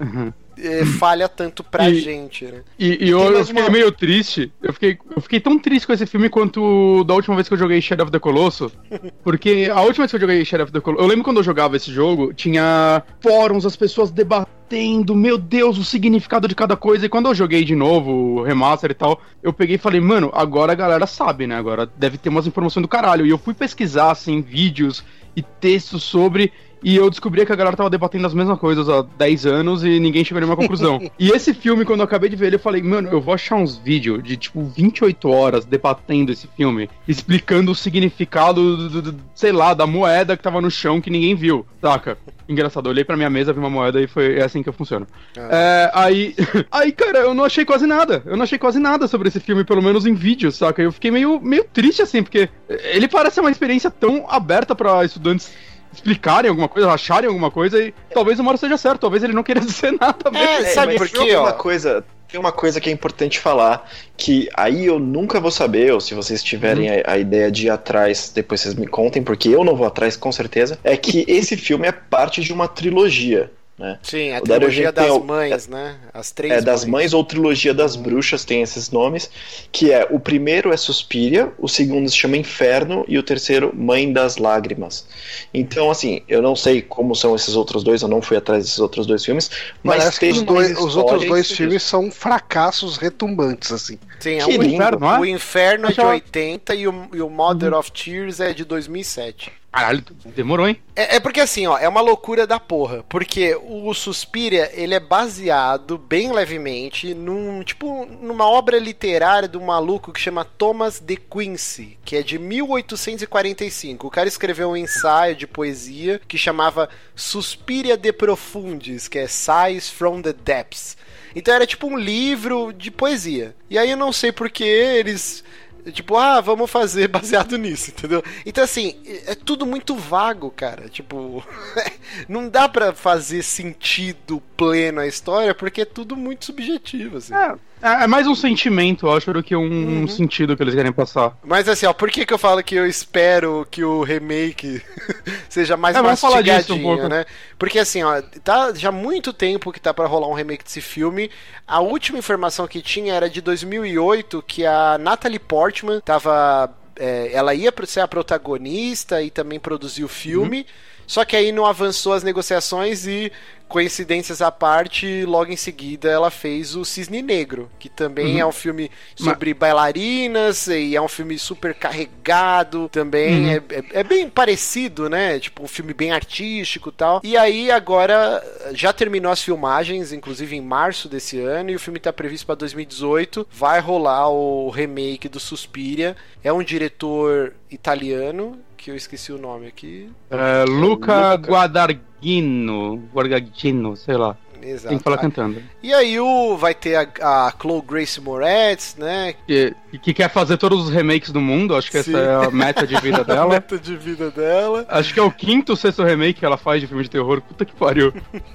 [0.59, 2.63] é, falha tanto pra E- gente, né?
[2.79, 4.53] E, e eu, eu fiquei uma- meio triste.
[4.63, 7.59] Eu fiquei, eu fiquei tão triste com esse filme quanto da última vez que eu
[7.59, 8.73] joguei Shadow of the Colossus.
[9.25, 11.03] Porque a última vez que eu joguei Shadow of the Colossus.
[11.05, 15.85] Eu lembro quando eu jogava esse jogo, tinha fóruns, as pessoas debatendo, meu Deus, o
[15.85, 17.07] significado de cada coisa.
[17.07, 20.31] E quando eu joguei de novo, o remaster e tal, eu peguei e falei, mano,
[20.35, 21.57] agora a galera sabe, né?
[21.57, 23.27] Agora deve ter umas informações do caralho.
[23.27, 25.03] E eu fui pesquisar, assim, vídeos
[25.37, 26.53] e textos sobre.
[26.83, 30.01] E eu descobri que a galera tava debatendo as mesmas coisas há 10 anos e
[30.01, 30.99] ninguém chegou a nenhuma conclusão.
[31.19, 33.57] e esse filme, quando eu acabei de ver ele, eu falei, mano, eu vou achar
[33.57, 39.21] uns vídeos de tipo 28 horas debatendo esse filme, explicando o significado, do, do- do-
[39.35, 42.17] sei lá, da moeda que tava no chão que ninguém viu, saca?
[42.49, 45.07] Engraçado, eu olhei pra minha mesa, vi uma moeda e foi é assim que funciona.
[45.37, 46.35] É, aí,
[46.73, 48.23] aí, cara, eu não achei quase nada.
[48.27, 50.83] Eu não achei quase nada sobre esse filme, pelo menos em vídeo, saca?
[50.83, 55.53] Eu fiquei meio, meio triste, assim, porque ele parece uma experiência tão aberta pra estudantes
[55.93, 59.43] explicarem alguma coisa, acharem alguma coisa e talvez o Mauro seja certo, talvez ele não
[59.43, 60.49] queira dizer nada mesmo.
[60.49, 64.49] É, sabe mas por tem uma coisa, tem uma coisa que é importante falar, que
[64.55, 68.31] aí eu nunca vou saber, ou se vocês tiverem a, a ideia de ir atrás,
[68.35, 71.89] depois vocês me contem, porque eu não vou atrás com certeza, é que esse filme
[71.89, 73.51] é parte de uma trilogia.
[73.81, 73.99] Né?
[74.03, 75.97] Sim, a O trilogia tem das o- mães, né?
[76.13, 79.31] As três É das mães ou trilogia das bruxas, tem esses nomes,
[79.73, 84.13] que é o primeiro é Suspiria, o segundo se chama Inferno e o terceiro Mãe
[84.13, 85.07] das Lágrimas.
[85.55, 88.79] Então, assim, eu não sei como são esses outros dois, eu não fui atrás desses
[88.81, 89.51] outros dois filmes,
[89.83, 93.99] mas Parece que tem os, dois- os outros dois filmes são fracassos retumbantes, assim.
[94.19, 94.75] Sim, é um- lindo.
[94.75, 95.19] Inferno, é?
[95.21, 98.63] O Inferno é de Achava- 80 e o, e o Mother of Tears é de
[98.67, 99.51] 2007.
[99.73, 100.05] Caralho,
[100.35, 100.77] demorou, hein?
[100.97, 103.05] É, é porque assim, ó, é uma loucura da porra.
[103.09, 110.13] Porque o Suspiria, ele é baseado, bem levemente, num, tipo, numa obra literária um maluco
[110.13, 114.07] que chama Thomas de Quincy, que é de 1845.
[114.07, 119.89] O cara escreveu um ensaio de poesia que chamava Suspiria de Profundis, que é Sighs
[119.89, 120.97] from the Depths.
[121.35, 123.55] Então era tipo um livro de poesia.
[123.69, 125.45] E aí eu não sei porque eles
[125.93, 128.23] Tipo, ah, vamos fazer baseado nisso, entendeu?
[128.45, 130.89] Então, assim, é tudo muito vago, cara.
[130.89, 131.45] Tipo,
[132.29, 137.35] não dá pra fazer sentido pleno a história porque é tudo muito subjetivo, assim.
[137.35, 141.37] É, é mais um sentimento, eu acho, do que um sentido que eles querem passar.
[141.43, 144.83] Mas, assim, ó, por que que eu falo que eu espero que o remake
[145.49, 147.09] seja mais É, um mastigadinho, pouco.
[147.09, 147.25] né?
[147.59, 150.81] Porque, assim, ó, tá já há muito tempo que tá pra rolar um remake desse
[150.81, 151.31] filme.
[151.67, 156.71] A última informação que tinha era de 2008, que a Natalie Portman tava...
[156.97, 160.67] é, ela ia ser a protagonista e também produzir o filme.
[161.11, 163.33] Só que aí não avançou as negociações e
[163.67, 168.41] coincidências à parte, logo em seguida ela fez o Cisne Negro, que também Uhum.
[168.41, 173.45] é um filme sobre bailarinas e é um filme super carregado também.
[173.45, 173.51] Uhum.
[173.51, 175.39] É, é- é bem parecido, né?
[175.39, 177.21] Tipo, um filme bem artístico e tal.
[177.25, 178.43] E aí agora
[178.73, 182.55] já terminou as filmagens, inclusive em março desse ano, e o filme tá previsto para
[182.57, 183.47] 2018.
[183.53, 186.17] Vai rolar o remake do Suspiria.
[186.43, 190.11] É um diretor italiano, que eu esqueci o nome aqui.
[190.31, 194.37] É, Luca Guadagnino, Guadagnino, sei lá.
[194.63, 194.89] Exato.
[194.89, 195.63] Tem que falar Ah, cantando.
[195.83, 199.35] E aí o, vai ter a, a Chloe Grace Moretz, né?
[199.47, 202.11] Que, que quer fazer todos os remakes do mundo, acho que Sim.
[202.15, 203.49] essa é a meta de vida A dela.
[203.55, 204.85] meta de vida dela.
[204.89, 207.41] Acho que é o quinto ou sexto remake que ela faz de filme de terror.
[207.41, 208.13] Puta que pariu.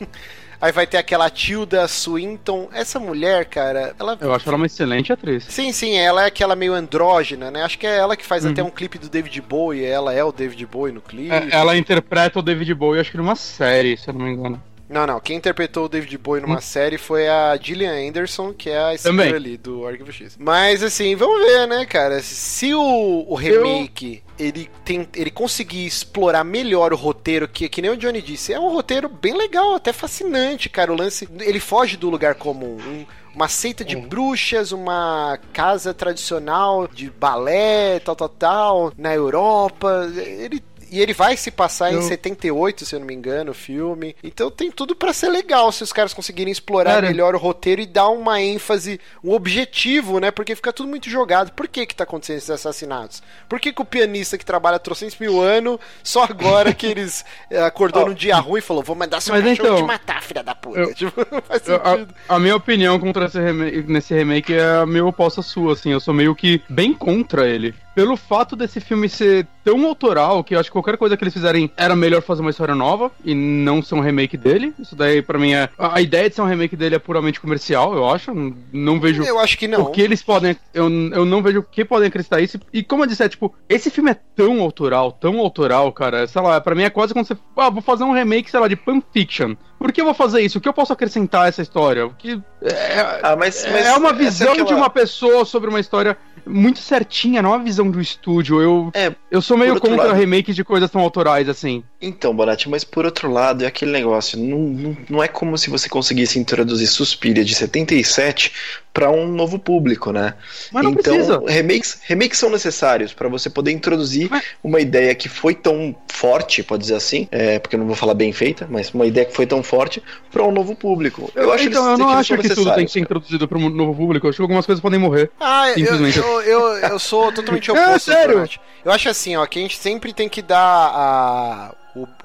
[0.66, 2.70] Aí vai ter aquela Tilda Swinton.
[2.74, 4.18] Essa mulher, cara, ela.
[4.20, 5.45] Eu acho ela uma excelente atriz.
[5.47, 7.61] Sim, sim, ela é aquela meio andrógena, né?
[7.61, 8.51] Acho que é ela que faz Uhum.
[8.51, 9.86] até um clipe do David Bowie.
[9.86, 11.32] Ela é o David Bowie no clipe.
[11.32, 14.59] É, ela interpreta o David Bowie, acho que numa série, se eu não me engano.
[14.89, 15.20] Não, não.
[15.20, 18.93] Quem interpretou o David Bowie numa série foi a Gillian Anderson, que é a Hum.
[18.93, 20.36] Escritora ali do Arquivo X.
[20.39, 22.22] Mas assim, vamos ver, né, cara?
[22.22, 27.91] Se o, o remake ele tem ele conseguir explorar melhor o roteiro, que, que nem
[27.91, 30.91] o Johnny disse, é um roteiro bem legal, até fascinante, cara.
[30.91, 31.27] O lance.
[31.39, 32.77] Ele foge do lugar comum.
[32.77, 33.05] Um-
[33.36, 40.09] uma seita de bruxas, uma casa tradicional de balé, tal, tal, tal, na Europa.
[40.15, 43.53] Ele e ele vai se passar em Eu- 78, se eu não me engano, o
[43.53, 44.15] filme.
[44.23, 47.81] Então tem tudo pra ser legal se os caras conseguirem explorar Cara- melhor o roteiro
[47.81, 50.31] e dar uma ênfase, um objetivo, né?
[50.31, 51.51] Porque fica tudo muito jogado.
[51.51, 53.21] Por que que tá acontecendo esses assassinatos?
[53.49, 57.23] Por que que o pianista que trabalha há trocentos mil anos, só agora que eles
[57.49, 59.83] eh, acordou Ó, num dia ruim e falou, vou mandar seu Mas cachorro então, te
[59.88, 60.79] matar, filha da puta.
[60.79, 62.15] eu- Tipo, não faz sentido.
[62.29, 65.91] a, a minha opinião contra esse remake, nesse remake é meio oposta à sua, assim.
[65.91, 67.73] Eu sou meio que bem contra ele.
[67.96, 71.34] Pelo fato desse filme ser tão autoral que eu acho que qualquer coisa que eles
[71.34, 74.74] fizerem era melhor fazer uma história nova e não ser um remake dele.
[74.78, 75.70] Isso daí, pra mim, é.
[75.80, 78.34] A ideia de ser um remake dele é puramente comercial, eu acho.
[78.34, 79.24] Não- Não vejo.
[79.24, 79.82] Eu acho que não.
[79.84, 80.56] O que eles podem.
[80.74, 82.60] Eu, eu não vejo o que podem acreditar isso.
[82.74, 86.28] E como eu disse, é tipo, esse filme é tão autoral, tão autoral, cara.
[86.28, 87.36] Sei lá, pra mim é quase como se.
[87.56, 89.56] Ah, vou fazer um remake, sei lá, de Pulp Fiction.
[89.80, 90.58] Por que eu vou fazer isso?
[90.58, 92.06] O que eu posso acrescentar a essa história?
[92.06, 92.41] O que.
[92.62, 96.80] É, Ah, mas, mas é uma visão aquela- de uma pessoa sobre uma história muito
[96.80, 98.62] certinha, não uma visão do estúdio.
[98.62, 101.84] Eu, É, eu sou meio contra lado- remakes de coisas tão autorais assim.
[102.06, 105.70] Então, Bonatti, mas por outro lado, é aquele negócio, não, não, não é como se
[105.70, 108.51] você conseguisse introduzir Suspiria de 77
[108.93, 110.36] para um novo público, né?
[110.72, 111.41] Mas não então, precisa.
[111.47, 116.64] remakes, remakes são necessários para você poder introduzir Mas- uma ideia que foi tão forte,
[116.64, 119.34] pode dizer assim, é, porque eu não vou falar bem feita, mas uma ideia que
[119.36, 120.01] foi tão forte
[120.32, 121.30] para um novo público.
[121.36, 123.93] Eu acho então, eu não acho que tudo tem que ser introduzido para um novo
[123.95, 124.26] público.
[124.28, 125.30] Eu acho que algumas coisas podem morrer.
[125.41, 126.18] Ah, eu, Simplesmente.
[126.20, 128.12] eu, eu, eu sou totalmente É, oposto.
[128.12, 128.36] sério?
[128.36, 128.62] Bonatti.
[128.86, 131.76] Eu acho assim, ó, que a gente sempre tem que dar a.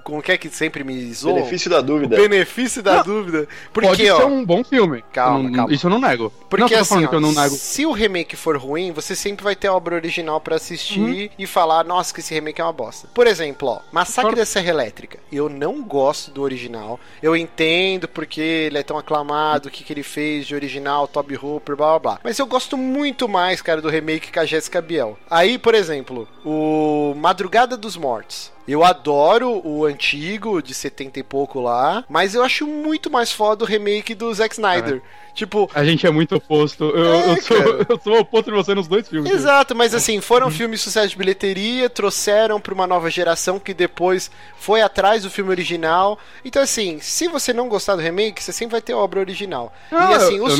[0.00, 1.34] O, como que é que sempre me zoam?
[1.36, 2.16] Benefício da dúvida.
[2.16, 3.46] O benefício da dúvida.
[3.72, 4.16] Porque, Pode ó.
[4.18, 5.04] ser um bom filme.
[5.12, 5.74] Calma, não- calma.
[5.74, 6.32] Isso eu não nego.
[6.48, 7.54] Porque não, assim, falando ó, que eu não nego.
[7.54, 11.28] se o remake for ruim, você sempre vai ter a obra original pra assistir Uhum.
[11.38, 13.08] e falar, nossa, que esse remake é uma bosta.
[13.14, 14.36] Por exemplo, ó, Massacre Claro.
[14.36, 15.18] da Serra Elétrica.
[15.32, 16.98] Eu não gosto do original.
[17.22, 21.36] Eu entendo porque ele é tão aclamado, o que, que ele fez de original, Toby
[21.40, 22.20] Hooper, blá blá blá.
[22.24, 25.18] Mas eu gosto muito mais, cara, do remake com a Jessica Biel.
[25.30, 28.50] Aí, por exemplo, o Madrugada dos Mortos.
[28.68, 33.64] Eu adoro o antigo, de 70 e pouco lá, mas eu acho muito mais foda
[33.64, 35.02] o remake do Zack Snyder.
[35.32, 36.84] Tipo, A gente é muito oposto.
[36.84, 37.56] Eu, É, eu, sou,
[37.88, 39.30] eu sou oposto de você nos dois filmes.
[39.32, 43.72] Exato, mas assim, foram filmes de sucesso de bilheteria, trouxeram pra uma nova geração que
[43.72, 46.18] depois foi atrás do filme original.
[46.44, 49.72] Então, assim, se você não gostar do remake, você sempre vai ter obra original.
[49.90, 50.56] Não, e assim, eu- o eu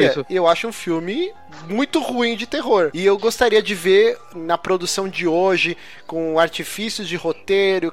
[0.00, 0.26] isso.
[0.30, 1.32] eu acho um filme
[1.68, 2.90] muito ruim de terror.
[2.94, 5.76] E eu gostaria de ver na produção de hoje,
[6.06, 7.41] com artifícios de roteiro,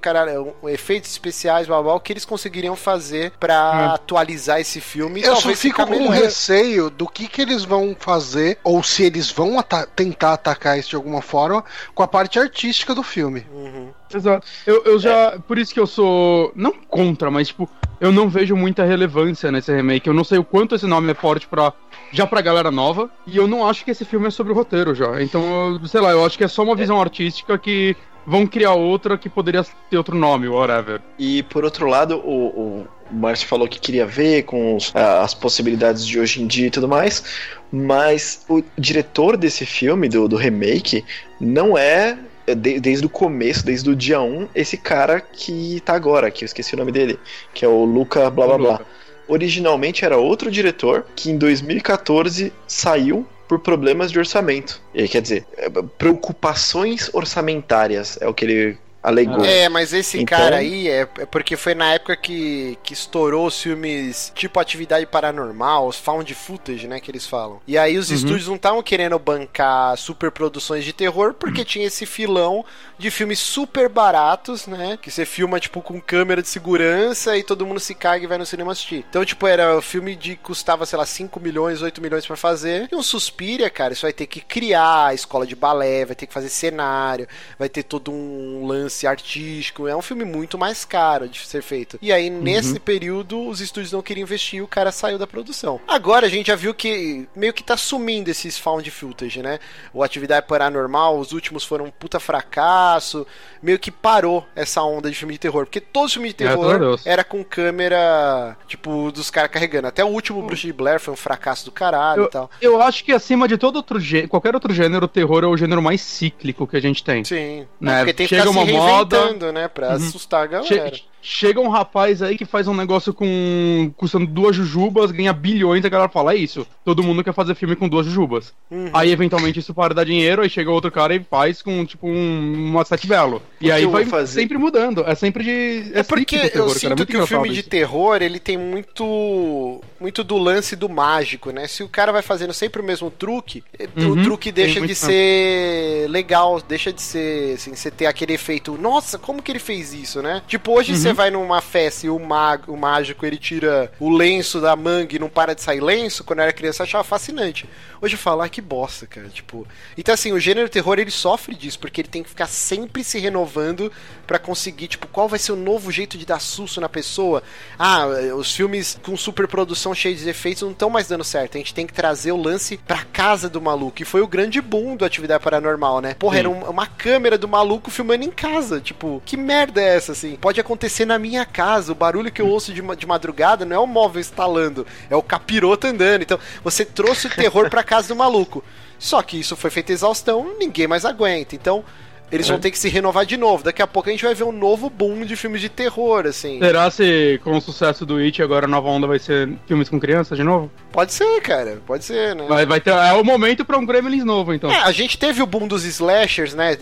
[0.01, 3.95] cara, um, efeitos especiais, blá, blá, blá, o que eles conseguiriam fazer pra É.
[3.95, 5.21] atualizar esse filme.
[5.21, 6.13] Eu só fico ficar com melhor.
[6.13, 10.89] receio do que, que eles vão fazer, ou se eles vão ata- tentar atacar isso
[10.89, 13.45] de alguma forma, com a parte artística do filme.
[13.51, 13.89] Uhum.
[14.13, 14.45] Exato.
[14.65, 15.37] Eu, eu já.
[15.47, 16.51] Por isso que eu sou.
[16.55, 17.69] Não contra, mas tipo,
[18.01, 20.07] eu não vejo muita relevância nesse remake.
[20.07, 21.71] Eu não sei o quanto esse nome é forte pra.
[22.11, 23.07] Já pra galera nova.
[23.27, 25.21] E eu não acho que esse filme é sobre o roteiro já.
[25.21, 27.95] Então, eu, sei lá, eu acho que é só uma visão artística que
[28.29, 31.01] vão criar outra que poderia ter outro nome, whatever.
[31.17, 36.05] E por outro lado, o, o, Márcio falou que queria ver com os- as possibilidades
[36.05, 37.23] de hoje em dia e tudo mais,
[37.71, 41.03] mas o diretor desse filme, do, do remake,
[41.41, 42.17] não é.
[42.45, 46.43] é de- desde o começo, desde o dia 1, esse cara que tá agora, que
[46.43, 47.19] eu esqueci o nome dele,
[47.53, 48.81] que é o Luca blá blá blá.
[49.27, 54.79] Originalmente era outro diretor que em 2014 saiu por problemas de orçamento.
[54.93, 58.77] E, quer dizer, é, preocupações orçamentárias é o que ele
[59.09, 59.43] alegou.
[59.43, 63.47] É, mas esse Então- cara aí é, é porque foi na época que, que estourou
[63.47, 67.59] os filmes tipo Atividade Paranormal, os found footage, né, que eles falam.
[67.67, 72.05] E aí os estúdios não estavam querendo bancar super produções de terror porque tinha esse
[72.05, 72.63] filão
[72.97, 77.65] de filmes super baratos, né, que você filma tipo com câmera de segurança e todo
[77.65, 79.05] mundo se caga e vai no cinema assistir.
[79.09, 82.87] Então, tipo, era o filme de custava, sei lá, 5 milhões, 8 milhões pra fazer.
[82.91, 86.27] E um Suspiria, cara, isso vai ter que criar a escola de balé, vai ter
[86.27, 89.87] que fazer cenário, vai ter todo um lance artístico.
[89.87, 91.97] É um filme muito mais caro de ser feito.
[92.01, 95.79] E aí, nesse período, os estúdios não queriam investir e o cara saiu da produção.
[95.87, 99.59] Agora a gente já viu que meio que tá sumindo esses found footage, né?
[99.93, 103.25] O Atividade Paranormal, os últimos foram um puta fracasso.
[103.61, 105.65] Meio que parou essa onda de filme de terror.
[105.65, 109.87] Porque todo filme de a terror era com câmera, tipo, dos caras carregando.
[109.87, 112.49] Até o último Bruxa de Blair foi um fracasso do caralho e tal.
[112.61, 115.57] Eu acho que acima de todo outro gênero, qualquer outro gênero, o terror é o
[115.57, 117.23] gênero mais cíclico que a gente tem.
[117.23, 117.67] Sim.
[117.79, 119.67] Né, Porque tem que chega se uma moda- reinventando, né?
[119.67, 120.91] Pra assustar a galera.
[120.91, 125.83] Che- chega um rapaz aí que faz um negócio com custando duas jujubas, ganha bilhões,
[125.85, 126.65] a galera fala, é isso.
[126.83, 128.53] Todo mundo quer fazer filme com duas jujubas.
[128.71, 128.89] Uhum.
[128.91, 132.69] Aí, eventualmente, isso para dar dinheiro, aí chega outro cara e faz com, tipo, um,
[132.71, 133.43] uma sete belo.
[133.61, 134.41] E aí eu vai fazer?
[134.41, 135.03] sempre mudando.
[135.05, 135.91] É sempre de.
[135.93, 137.69] É porque cíclico o terror, eu cara, é sinto muito que o filme de isso.
[137.69, 141.67] terror, ele tem muito muito do lance do mágico, né?
[141.67, 143.65] Se o cara vai fazendo sempre o mesmo truque,
[144.01, 148.33] o Uhum, truque tem deixa de ser legal, deixa de ser, assim, você ter aquele
[148.33, 150.41] efeito, nossa, como que ele fez isso, né?
[150.47, 150.95] Tipo, hoje Uhum.
[150.95, 155.15] você vai numa festa e o, mago, o mágico, ele tira o lenço da manga
[155.15, 157.67] e não para de sair lenço, quando eu era criança eu achava fascinante.
[158.01, 159.67] Hoje eu falo, ah, que bosta, cara, tipo...
[159.97, 163.19] Então, assim, o gênero terror, ele sofre disso, porque ele tem que ficar sempre se
[163.19, 163.91] renovando
[164.25, 167.43] pra conseguir, tipo, qual vai ser o novo jeito de dar susto na pessoa.
[167.77, 168.05] Ah,
[168.37, 171.55] os filmes com superprodução cheia de efeitos não estão mais dando certo.
[171.55, 174.01] A gente tem que trazer o lance pra casa do maluco.
[174.01, 176.13] E foi o grande boom do Atividade Paranormal, né?
[176.13, 176.39] Porra, Sim.
[176.39, 178.79] era um- uma câmera do maluco filmando em casa.
[178.79, 180.37] Tipo, que merda é essa, assim?
[180.37, 181.91] Pode acontecer na minha casa.
[181.91, 185.23] O barulho que eu ouço de, de madrugada não é o móvel instalando, é o
[185.23, 186.21] capiroto andando.
[186.21, 188.63] Então, você trouxe o terror pra casa do maluco.
[188.97, 191.55] Só que isso foi feito exaustão, ninguém mais aguenta.
[191.55, 191.83] Então,
[192.31, 192.51] eles É.
[192.51, 193.63] vão ter que se renovar de novo.
[193.63, 196.59] Daqui a pouco a gente vai ver um novo boom de filmes de terror, assim.
[196.59, 199.99] Será se com o sucesso do It agora a nova onda vai ser filmes com
[199.99, 200.71] crianças de novo?
[200.91, 201.81] Pode ser, cara.
[201.85, 202.45] Pode ser, né?
[202.47, 204.69] Vai, vai ter, é o momento pra um Gremlins novo, então.
[204.71, 206.77] É, a gente teve o boom dos slashers, né?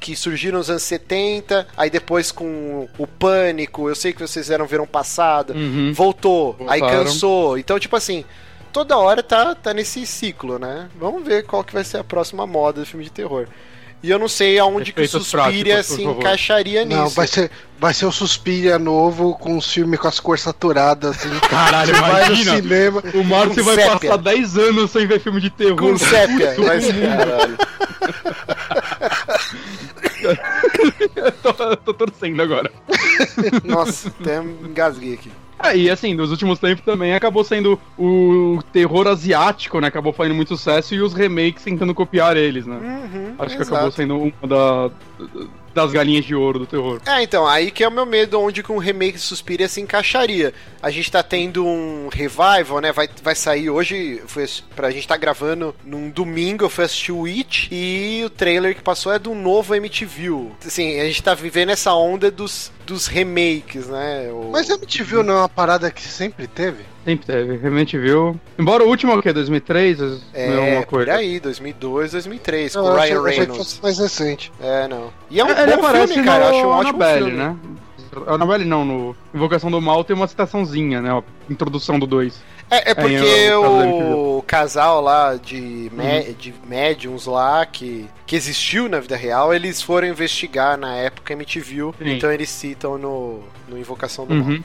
[0.00, 4.66] Que surgiram nos anos 70, aí depois com o Pânico, eu sei que vocês eram
[4.66, 5.92] verão passado, Uhum.
[5.94, 7.04] voltou, aí Voltaram.
[7.04, 7.56] cansou.
[7.58, 8.24] Então, tipo assim,
[8.72, 10.88] toda hora tá, tá nesse ciclo, né?
[10.98, 13.46] Vamos ver qual que vai ser a próxima moda do filme de terror.
[14.02, 17.00] E eu não sei aonde que o Efeitos Suspiria práticos, se encaixaria nisso.
[17.00, 21.16] Não, vai ser, vai ser o Suspiria novo com os filmes com as cores saturadas,
[21.16, 21.28] assim.
[21.48, 22.56] Caralho, vai no imagina.
[22.56, 23.02] cinema.
[23.14, 24.10] O Márcio Com vai sépia.
[24.10, 25.76] passar 10 anos sem ver filme de terror.
[25.76, 26.48] Com sépia.
[26.52, 27.58] Puto, Vai ser, caralho.
[31.16, 32.70] eu tô, tô torcendo agora.
[33.64, 35.30] Nossa, até engasguei aqui.
[35.62, 39.88] É, e assim, nos últimos tempos também acabou sendo o terror asiático, né?
[39.88, 42.76] Acabou fazendo muito sucesso e os remakes tentando copiar eles, né?
[42.76, 43.74] Uhum, Acho que exato.
[43.74, 44.90] acabou sendo uma da-
[45.74, 47.00] das galinhas de ouro do terror.
[47.06, 49.80] É, então, aí que é o meu medo, onde que um remake de Suspiria se
[49.80, 50.52] encaixaria.
[50.82, 52.92] A gente tá tendo um revival, né?
[52.92, 57.24] Vai, vai sair hoje, foi, pra gente tá gravando num domingo, eu fui assistir o
[57.24, 60.22] It e o trailer que passou é do novo MTV.
[60.66, 64.28] Assim, a gente tá vivendo essa onda dos, dos remakes, né?
[64.32, 66.84] O- Mas MTV não é uma parada que sempre teve?
[67.04, 68.38] Sempre teve, realmente viu.
[68.58, 69.32] Embora o último, o quê?
[69.32, 69.98] 2003?
[69.98, 71.14] Não é é, uma por coisa.
[71.14, 73.66] aí, 2002, 2003, Eu com o achei- Ryan eu achei que Reynolds.
[73.72, 74.52] fosse mais recente.
[74.60, 75.10] É, não.
[75.30, 76.44] E é um Ele bom aparece filme, cara.
[76.44, 77.36] Eu no acho um ótimo Annabelle, filme.
[77.38, 77.56] né?
[78.26, 81.10] Annabelle não, no Invocação do Mal tem uma citaçãozinha, né?
[81.10, 82.40] A introdução do 2.
[82.70, 83.20] É, é porque eu-
[83.64, 89.16] eu- eu- o casal lá de, mé- de médiums lá que, que existiu na vida
[89.16, 92.12] real, eles foram investigar na época MTV, Sim.
[92.16, 94.58] então eles citam no, no Invocação do Mal.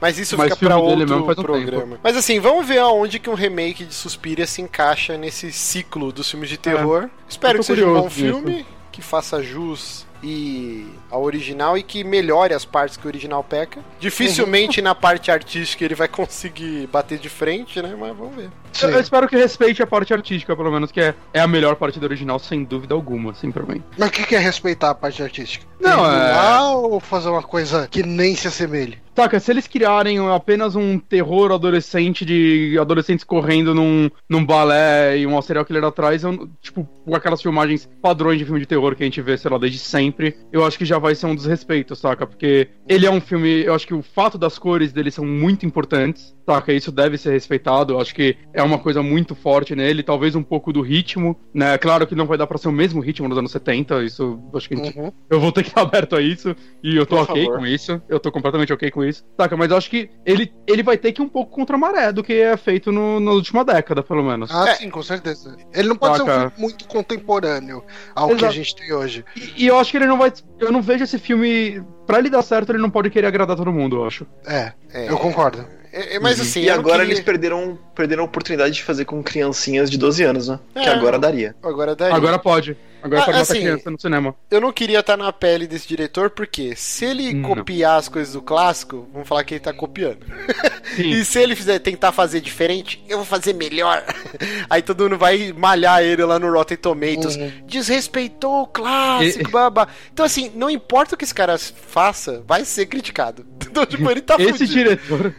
[0.00, 1.98] Mas isso Mas fica pra outro mesmo faz um programa.
[2.02, 6.30] Mas assim, vamos ver aonde que um remake de Suspiria se encaixa nesse ciclo dos
[6.30, 7.08] filmes de terror.
[7.28, 7.56] Espero É.
[7.56, 12.52] eu que seja um bom filme, que faça jus e a original e que melhore
[12.52, 13.80] as partes que o original peca.
[14.00, 17.94] Dificilmente na parte artística ele vai conseguir bater de frente, né?
[17.98, 18.50] Mas vamos ver.
[18.82, 21.74] Eu, eu espero que respeite a parte artística, pelo menos, que é, é a melhor
[21.76, 23.82] parte do original, sem dúvida alguma, assim, pra mim.
[23.96, 25.64] Mas o que que é respeitar a parte artística?
[25.80, 28.98] Não, é- ou fazer uma coisa que nem se assemelhe?
[29.18, 35.26] Saca, se eles criarem apenas um terror adolescente de adolescentes correndo num, num balé e
[35.26, 39.06] um serial killer atrás, eu, tipo, aquelas filmagens padrões de filme de terror que a
[39.06, 42.28] gente vê, sei lá, desde sempre, eu acho que já vai ser um desrespeito, saca?
[42.28, 45.66] Porque ele é um filme, eu acho que o fato das cores dele são muito
[45.66, 46.32] importantes.
[46.48, 47.92] Saca, isso deve ser respeitado.
[47.92, 51.76] Eu acho que é uma coisa muito forte nele, talvez um pouco do ritmo, né?
[51.76, 54.66] Claro que não vai dar pra ser o mesmo ritmo dos anos 70, isso acho
[54.68, 55.12] que a gente- Uhum.
[55.28, 57.58] eu vou ter que estar aberto a isso, e eu tô Por ok favor.
[57.58, 59.24] com isso, eu tô completamente ok com isso.
[59.38, 61.78] Saca, mas eu acho que ele, ele vai ter que ir um pouco contra a
[61.78, 64.50] maré do que é feito no, na última década, pelo menos.
[64.50, 64.74] Ah, É.
[64.76, 65.54] sim, com certeza.
[65.74, 66.50] Ele não pode ser um Saca.
[66.50, 67.82] filme muito contemporâneo
[68.14, 68.52] ao que a Exato.
[68.54, 69.22] gente tem hoje.
[69.36, 70.32] E, e eu acho que ele não vai.
[70.58, 71.82] Eu não vejo esse filme.
[72.06, 74.26] Pra ele dar certo, ele não pode querer agradar todo mundo, eu acho.
[74.46, 75.62] É, É, eu concordo.
[75.92, 79.22] É, é, mas assim, E agora queria- eles perderam, perderam a oportunidade de fazer com
[79.22, 80.58] criancinhas de 12 anos, né?
[80.74, 80.88] Que É.
[80.90, 81.54] agora daria.
[81.62, 82.14] Agora daria.
[82.16, 82.76] Agora pode.
[83.00, 84.34] Agora Ah, pode assim, criança no cinema.
[84.50, 87.54] Eu não queria estar na pele desse diretor, porque se ele Não.
[87.54, 90.18] copiar as coisas do clássico, vamos falar que ele tá copiando.
[90.96, 91.10] Sim.
[91.10, 94.02] E se ele fizer tentar fazer diferente, eu vou fazer melhor.
[94.68, 97.36] Aí todo mundo vai malhar ele lá no Rotten Tomatoes.
[97.36, 97.52] Uhum.
[97.66, 99.86] Desrespeitou o clássico, E- babá.
[100.12, 103.46] Então, assim, não importa o que esse cara faça, vai ser criticado.
[103.68, 104.72] Então, tipo, ele tá Esse fudido.
[104.72, 105.34] diretor.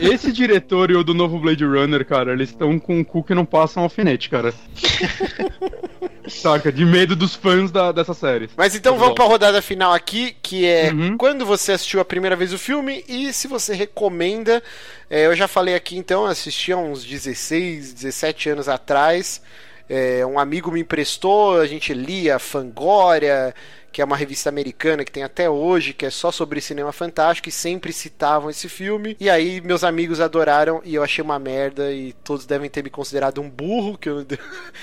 [0.00, 3.34] Esse diretor e o do novo Blade Runner, cara, eles estão com um cu que
[3.34, 4.52] não passa um alfinete, cara.
[6.28, 6.70] Saca?
[6.70, 8.48] De medo dos fãs da, dessa série.
[8.56, 11.16] Mas então Tá vamos pra rodada final aqui, que é Uhum.
[11.16, 14.62] quando você assistiu a primeira vez o filme e se você recomenda.
[15.10, 19.42] É, eu já falei aqui então, assisti há uns 16, 17 anos atrás.
[19.88, 23.52] É, um amigo me emprestou, a gente lia Fangoria,
[23.92, 27.48] que é uma revista americana que tem até hoje, que é só sobre cinema fantástico,
[27.48, 29.16] e sempre citavam esse filme.
[29.20, 32.90] E aí meus amigos adoraram e eu achei uma merda, e todos devem ter me
[32.90, 34.26] considerado um burro, que eu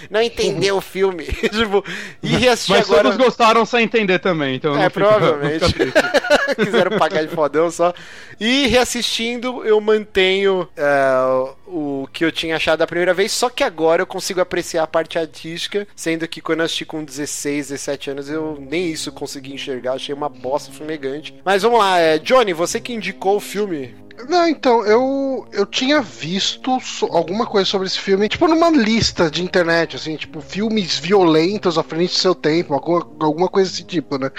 [0.09, 1.25] não entendeu o filme.
[1.49, 1.83] tipo,
[2.21, 3.03] e reassisti Mas agora.
[3.03, 4.75] todos gostaram sem entender também, então.
[4.75, 5.61] É, não fica- provavelmente.
[5.61, 6.38] não fica triste.
[6.55, 7.93] Quiseram pagar de fodão só.
[8.39, 10.85] E reassistindo, eu mantenho é,
[11.67, 14.87] o que eu tinha achado da primeira vez, só que agora eu consigo apreciar a
[14.87, 19.53] parte artística, sendo que quando eu assisti com 16, 17 anos, eu nem isso consegui
[19.53, 21.35] enxergar, achei uma bosta fumegante.
[21.43, 23.95] Mas vamos lá, é, Johnny, você que indicou o filme.
[24.27, 29.31] Não, então, eu, eu tinha visto so- alguma coisa sobre esse filme, tipo, numa lista
[29.31, 33.83] de internet, assim, tipo, filmes violentos à frente do seu tempo, alguma, alguma coisa desse
[33.83, 34.29] tipo, né?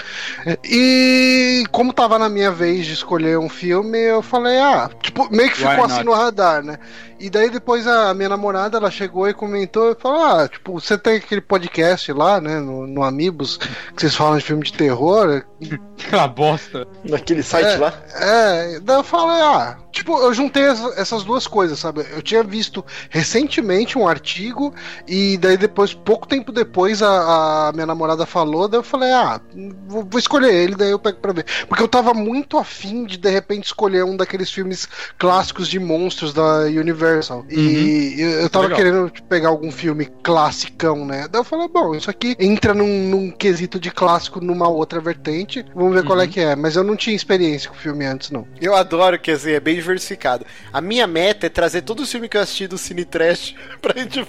[0.63, 5.49] E como tava na minha vez de escolher um filme, eu falei, ah, tipo, meio
[5.49, 6.77] que ficou assim no radar, né?
[7.21, 10.97] E daí depois a minha namorada, ela chegou e comentou, e falou, ah, tipo, você
[10.97, 15.43] tem aquele podcast lá, né, no, no Amigos, que vocês falam de filme de terror,
[16.03, 16.87] Aquela bosta.
[17.03, 17.77] Naquele site É.
[17.77, 17.93] lá.
[18.15, 22.05] é, daí eu falei, ah, tipo, eu juntei essa- essas duas coisas, sabe?
[22.11, 24.73] Eu tinha visto recentemente um artigo,
[25.07, 29.39] e daí depois, pouco tempo depois, a, a minha namorada falou, daí eu falei, ah,
[29.87, 31.45] vou, vou escolher ele, daí eu pego pra ver.
[31.67, 34.87] Porque eu tava muito afim de, de repente, escolher um daqueles filmes
[35.17, 37.45] clássicos de monstros da Universal.
[37.49, 38.77] E eu, eu tava Legal.
[38.77, 41.27] querendo tipo, pegar algum filme classicão, né?
[41.29, 45.63] Daí eu falei, bom, isso aqui entra num, num quesito de clássico numa outra vertente,
[45.75, 46.55] vamos ver qual é que é.
[46.55, 48.47] Mas eu não tinha experiência com o filme antes, não.
[48.59, 50.45] Eu adoro que assim, é bem diversificado.
[50.71, 53.99] A minha meta é trazer todo o filme que eu assisti do Cine Trash pra
[53.99, 54.25] gente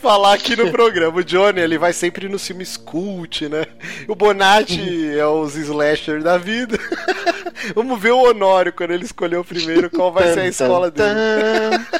[0.00, 1.18] falar aqui no programa.
[1.18, 3.66] O Johnny, ele vai sempre nos filmes cult, né?
[4.08, 6.78] O Bonatti é os slasher da vida.
[7.74, 11.10] Vamos ver o Honório quando ele escolheu o primeiro, qual vai ser a escola dele.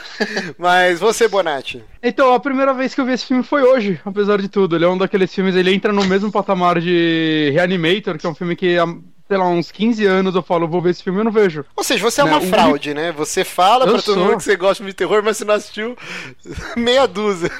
[0.59, 1.85] Mas você, Bonatti.
[2.03, 4.77] Então, a primeira vez que eu vi esse filme foi hoje, apesar de tudo.
[4.77, 8.35] Ele é um daqueles filmes, ele entra no mesmo patamar de Reanimator, que é um
[8.35, 8.77] filme que
[9.33, 11.65] sei lá, uns 15 anos eu falo, vou ver esse filme e eu não vejo.
[11.75, 13.13] Ou seja, você é uma o fraude, né?
[13.13, 14.25] Você fala Eu pra todo sou.
[14.27, 15.97] mundo que você gosta de terror, mas você não assistiu
[16.77, 17.51] meia dúzia.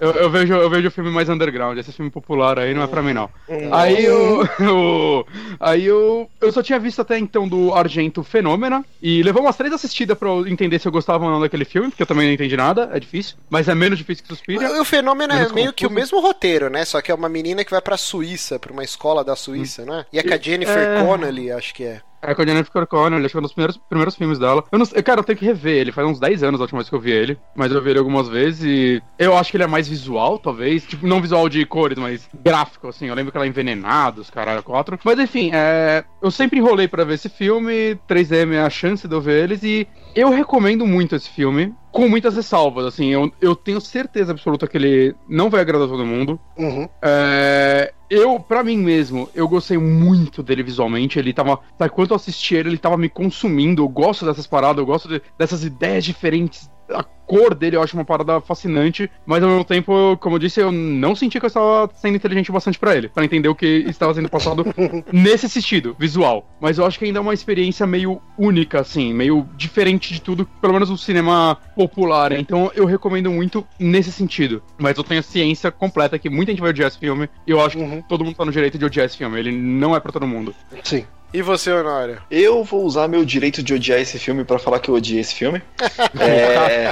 [0.00, 2.86] Eu, eu vejo, eu vejo o filme mais underground, esse filme popular aí não é
[2.86, 3.28] pra mim, não.
[3.72, 4.48] Aí eu.
[4.60, 5.26] eu-
[5.60, 6.30] aí eu.
[6.40, 8.84] Eu só tinha visto até então do Argento Fenômena.
[9.02, 11.88] E levou umas três assistidas pra eu entender se eu gostava ou não daquele filme,
[11.90, 13.36] porque eu também não entendi nada, é difícil.
[13.50, 14.80] Mas é menos difícil que Suspiria.
[14.80, 15.94] O fenômeno é meio que o confuso.
[15.94, 16.84] mesmo roteiro, né?
[16.84, 20.04] Só que é uma menina que vai pra Suíça, pra uma escola da Suíça, né?
[20.12, 20.85] E é com a Jennifer É.
[21.04, 22.00] Connelly, acho que é.
[22.22, 24.64] É com a Jennifer Connelly, acho que é um dos primeiros, primeiros filmes dela.
[24.72, 26.78] Eu não sei, cara, eu tenho que rever ele, faz uns 10 anos a última
[26.80, 29.56] vez que eu vi ele, mas eu vi ele algumas vezes e eu acho que
[29.56, 33.30] ele é mais visual, talvez, tipo, não visual de cores, mas gráfico, assim, eu lembro
[33.30, 34.98] que ela é envenenada, os caralho, quatro.
[35.04, 39.14] Mas enfim, é, eu sempre enrolei pra ver esse filme, 3M é a chance de
[39.14, 43.54] eu ver eles e eu recomendo muito esse filme, com muitas ressalvas, assim, eu, eu
[43.54, 46.88] tenho certeza absoluta que ele não vai agradar todo mundo, Uhum.
[47.02, 51.18] é, eu, pra mim mesmo, eu gostei muito dele visualmente.
[51.18, 51.58] Ele tava.
[51.76, 52.20] Sabe, quando
[52.52, 53.82] eu ele, ele tava me consumindo.
[53.82, 56.70] Eu gosto dessas paradas, eu gosto de- dessas ideias diferentes.
[56.88, 60.60] A cor dele eu acho uma parada fascinante, mas ao mesmo tempo, como eu disse,
[60.60, 63.84] eu não senti que eu estava sendo inteligente bastante pra ele, pra entender o que
[63.88, 64.64] estava sendo passado
[65.12, 66.48] nesse sentido, visual.
[66.60, 70.46] Mas eu acho que ainda é uma experiência meio única, assim, meio diferente de tudo,
[70.60, 72.30] pelo menos o cinema popular.
[72.30, 74.62] Então eu recomendo muito nesse sentido.
[74.78, 77.60] Mas eu tenho a ciência completa que muita gente vai odiar esse filme, e eu
[77.60, 78.00] acho que Uhum.
[78.02, 79.36] todo mundo tá no direito de odiar esse filme.
[79.36, 80.54] Ele não é pra todo mundo.
[80.84, 81.04] Sim.
[81.32, 82.22] E você, Honório?
[82.30, 85.34] Eu vou usar meu direito de odiar esse filme pra falar que eu odiei esse
[85.34, 85.60] filme.
[86.20, 86.90] é...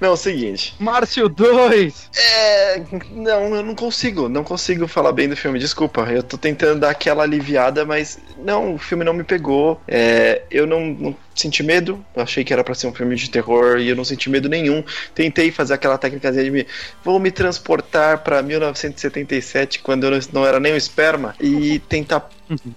[0.00, 0.74] Não, é o seguinte.
[0.78, 2.10] Márcio 2!
[2.16, 2.82] É.
[3.10, 4.28] Não, eu não consigo.
[4.28, 6.02] Não consigo falar bem do filme, desculpa.
[6.10, 9.80] Eu tô tentando dar aquela aliviada, mas não, o filme não me pegou.
[9.86, 12.04] É, eu não, não senti medo.
[12.14, 14.48] Eu achei que era para ser um filme de terror e eu não senti medo
[14.48, 14.82] nenhum.
[15.14, 16.66] Tentei fazer aquela técnica de me.
[17.04, 22.28] Vou me transportar para 1977, quando eu não, não era nem um esperma, e tentar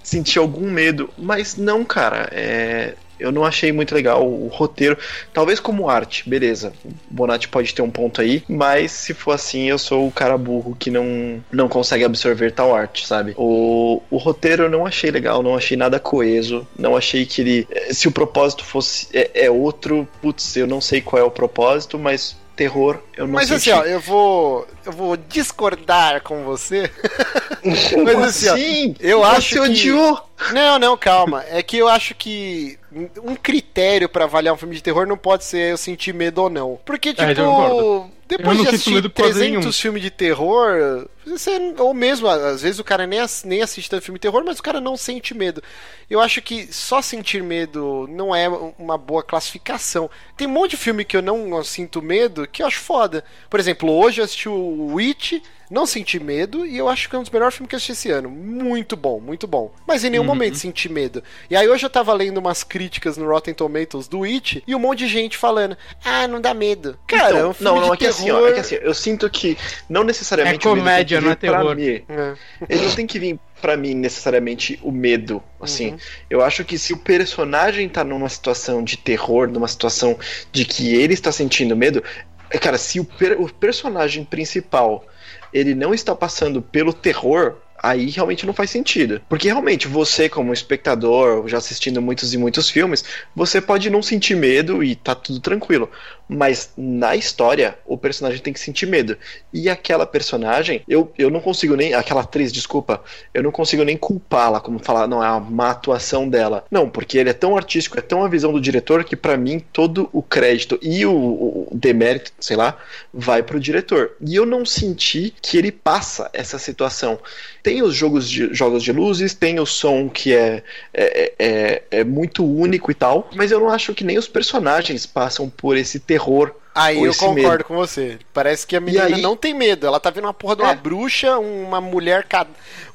[0.03, 1.09] sentir algum medo.
[1.17, 2.29] Mas não, cara.
[2.31, 2.95] É,
[3.25, 4.97] eu não achei muito legal o roteiro.
[5.33, 6.71] Talvez como arte, beleza.
[6.83, 10.37] O Bonatti pode ter um ponto aí, mas se for assim, eu sou o cara
[10.37, 13.33] burro que não, não consegue absorver tal arte, sabe?
[13.37, 17.67] O, o roteiro eu não achei legal, não achei nada coeso, não achei que ele.
[17.91, 19.07] Se o propósito fosse.
[19.13, 23.33] É, é outro, putz, eu não sei qual é o propósito, mas terror, eu não
[23.33, 23.69] Mas senti.
[23.69, 24.65] assim, ó, eu vou.
[24.85, 26.89] Eu vou discordar com você.
[28.03, 30.21] Mas assim, ó, Sim, eu acho que- odiou.
[30.53, 31.43] Não, não, calma.
[31.49, 32.77] É que eu acho que
[33.23, 36.49] um critério pra avaliar um filme de terror não pode ser eu sentir medo ou
[36.49, 36.79] não.
[36.85, 38.11] Porque, tipo, É, eu concordo.
[38.27, 39.71] depois de assistir medo quase 300 nenhum.
[39.73, 44.17] filmes de terror, você, ou mesmo, às vezes o cara nem, nem assiste tanto filme
[44.19, 45.61] de terror, mas o cara não sente medo.
[46.09, 48.47] Eu acho que só sentir medo não é
[48.77, 50.09] uma boa classificação.
[50.37, 53.23] Tem um monte de filme que eu não sinto medo que eu acho foda.
[53.49, 55.33] Por exemplo, hoje eu assisti o Witch,
[55.69, 57.91] não senti medo, e eu acho que é um dos melhores filmes que eu assisti
[57.93, 58.29] esse ano.
[58.29, 59.71] Muito bom, muito bom.
[59.87, 60.27] Mas em nenhum Uhum.
[60.27, 61.23] momento senti medo.
[61.49, 64.79] E aí hoje eu tava lendo umas críticas no Rotten Tomatoes do Witch, e um
[64.79, 66.99] monte de gente falando, ah, não dá medo.
[67.07, 68.49] Cara, Então, é um filme não, não, de é que assim, ó, terror...
[68.49, 69.57] é que assim, eu sinto que
[69.89, 72.03] não necessariamente É comédia, que vir é pra mim.
[72.09, 72.33] É.
[72.69, 75.91] Ele não tem que vir pra mim necessariamente o medo, assim.
[75.91, 75.97] Uhum.
[76.29, 80.17] Eu acho que se o personagem tá numa situação de terror, numa situação
[80.51, 82.03] de que ele está sentindo medo,
[82.49, 85.05] é, cara, se o, per- o personagem principal
[85.53, 89.21] ele não está passando pelo terror, aí realmente não faz sentido.
[89.29, 93.05] Porque realmente você, como espectador, já assistindo muitos e muitos filmes,
[93.35, 95.89] você pode não sentir medo e tá tudo tranquilo.
[96.27, 99.17] Mas na história, o personagem tem que sentir medo.
[99.53, 101.93] E aquela personagem, eu, eu não consigo nem.
[101.93, 103.03] Aquela atriz, desculpa,
[103.33, 106.65] eu não consigo nem culpá-la, como falar, não, é uma má atuação dela.
[106.71, 109.59] Não, porque ele é tão artístico, é tão a visão do diretor que pra mim
[109.71, 112.77] todo o crédito e o, o demérito, sei lá,
[113.13, 114.13] vai pro diretor.
[114.19, 117.19] E eu não senti que ele passa essa situação.
[117.61, 120.63] Tem os jogos de, jogos de luzes, tem o som que é,
[120.93, 125.05] é, é, é muito único e tal, mas eu não acho que nem os personagens
[125.05, 126.51] passam por esse terror.
[126.73, 127.63] Aí eu concordo medo.
[127.63, 128.19] com você.
[128.33, 129.87] Parece que a menina aí- não tem medo.
[129.87, 130.75] Ela tá vendo uma porra de uma É.
[130.75, 132.25] bruxa, uma mulher,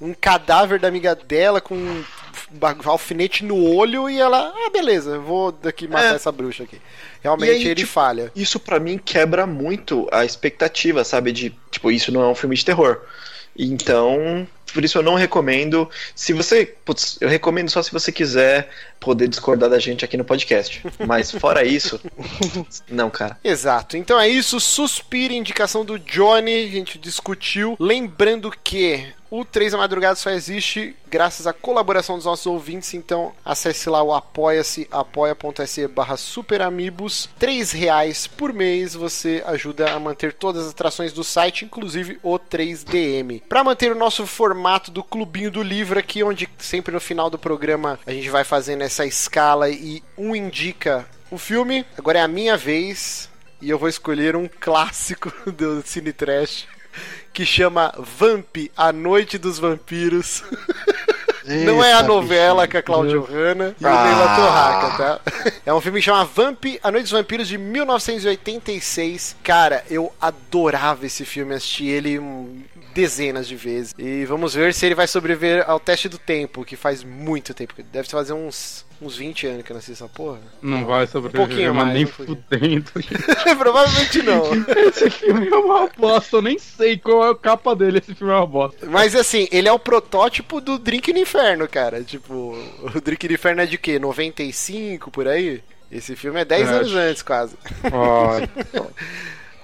[0.01, 2.05] um cadáver da amiga dela com um
[2.85, 6.16] alfinete no olho e ela, ah, beleza, vou daqui matar É.
[6.16, 6.79] essa bruxa aqui.
[7.23, 8.31] Realmente aí, ele tipo, falha.
[8.37, 11.33] Isso pra mim quebra muito a expectativa, sabe?
[11.33, 13.01] De, tipo, isso não é um filme de terror.
[13.57, 15.89] Então, por isso eu não recomendo.
[16.15, 16.67] Se você.
[16.85, 20.83] Putz, eu recomendo só se você quiser poder discordar da gente aqui no podcast.
[21.07, 22.01] Mas fora isso.
[22.89, 23.39] não, cara.
[23.43, 23.97] Exato.
[23.97, 24.61] Então é isso.
[24.61, 26.65] Suspira, indicação do Johnny.
[26.65, 27.77] A gente discutiu.
[27.79, 32.95] Lembrando que o 3 da Madrugada só existe graças à colaboração dos nossos ouvintes.
[32.95, 37.28] Então acesse lá o apoia-se, apoia.se barra superamigos.
[37.39, 42.39] 3 reais por mês você ajuda a manter todas as atrações do site, inclusive o
[42.39, 43.43] 3DM.
[43.49, 47.39] Para manter o nosso formato do Clubinho do Livro aqui, onde sempre no final do
[47.39, 51.87] programa a gente vai fazendo essa escala e um indica o filme.
[51.97, 53.31] Agora é a minha vez
[53.62, 56.66] e eu vou escolher um clássico do Cine Trash
[57.41, 60.45] que chama Vamp, A Noite dos Vampiros.
[61.64, 64.05] Não é a Eita, novela com a Claudio Hanna e o Ah.
[64.05, 65.53] Neila Torraca, tá?
[65.64, 69.36] É um filme que chama Vamp, A Noite dos Vampiros de 1986.
[69.43, 72.20] Cara, eu adorava esse filme, assisti ele
[72.95, 73.95] dezenas de vezes.
[73.99, 77.74] E vamos ver se ele vai sobreviver ao teste do tempo, que faz muito tempo.
[77.93, 80.38] Deve fazer uns, uns 20 anos que eu nasci essa porra.
[80.62, 82.45] Não vai sobreviver, pouquinho mas mais, nem um pouquinho.
[82.51, 82.91] fudendo.
[83.59, 84.43] Provavelmente não.
[84.88, 88.32] Esse filme é uma bosta, eu nem sei qual é a capa dele, esse filme
[88.32, 88.86] é uma bosta.
[88.86, 92.03] Mas assim, ele é o protótipo do Drink no Inferno, cara.
[92.03, 92.32] Tipo,
[92.95, 93.99] o Drink no Inferno é de quê?
[93.99, 95.62] 95 por aí?
[95.91, 97.57] Esse filme é 10 É, anos antes, quase.
[97.93, 98.38] Ó,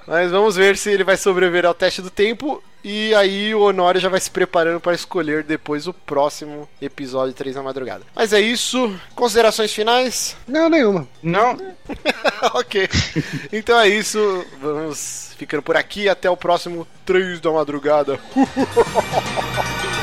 [0.06, 2.62] Mas vamos ver se ele vai sobreviver ao teste do tempo.
[2.84, 7.36] E aí o Honório já vai se preparando para escolher depois o próximo episódio de
[7.36, 8.04] 3 da madrugada.
[8.14, 8.94] Mas é isso.
[9.14, 10.36] Considerações finais?
[10.46, 11.08] Não, nenhuma.
[11.20, 11.56] não,
[12.54, 12.88] ok.
[13.52, 14.46] Então é isso.
[14.60, 16.08] Vamos ficando por aqui.
[16.08, 18.20] Até o próximo 3 da madrugada.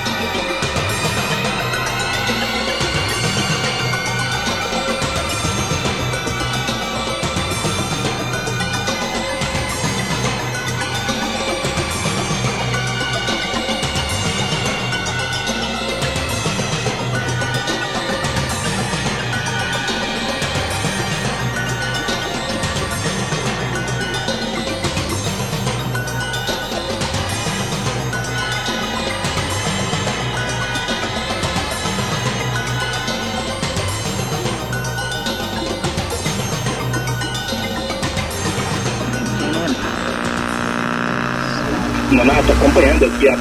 [43.29, 43.37] a...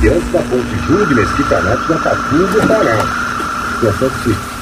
[0.00, 2.98] Diante da ponte Júlio Mesquita Neto, na Catuba, Pará.
[3.80, 4.57] Que se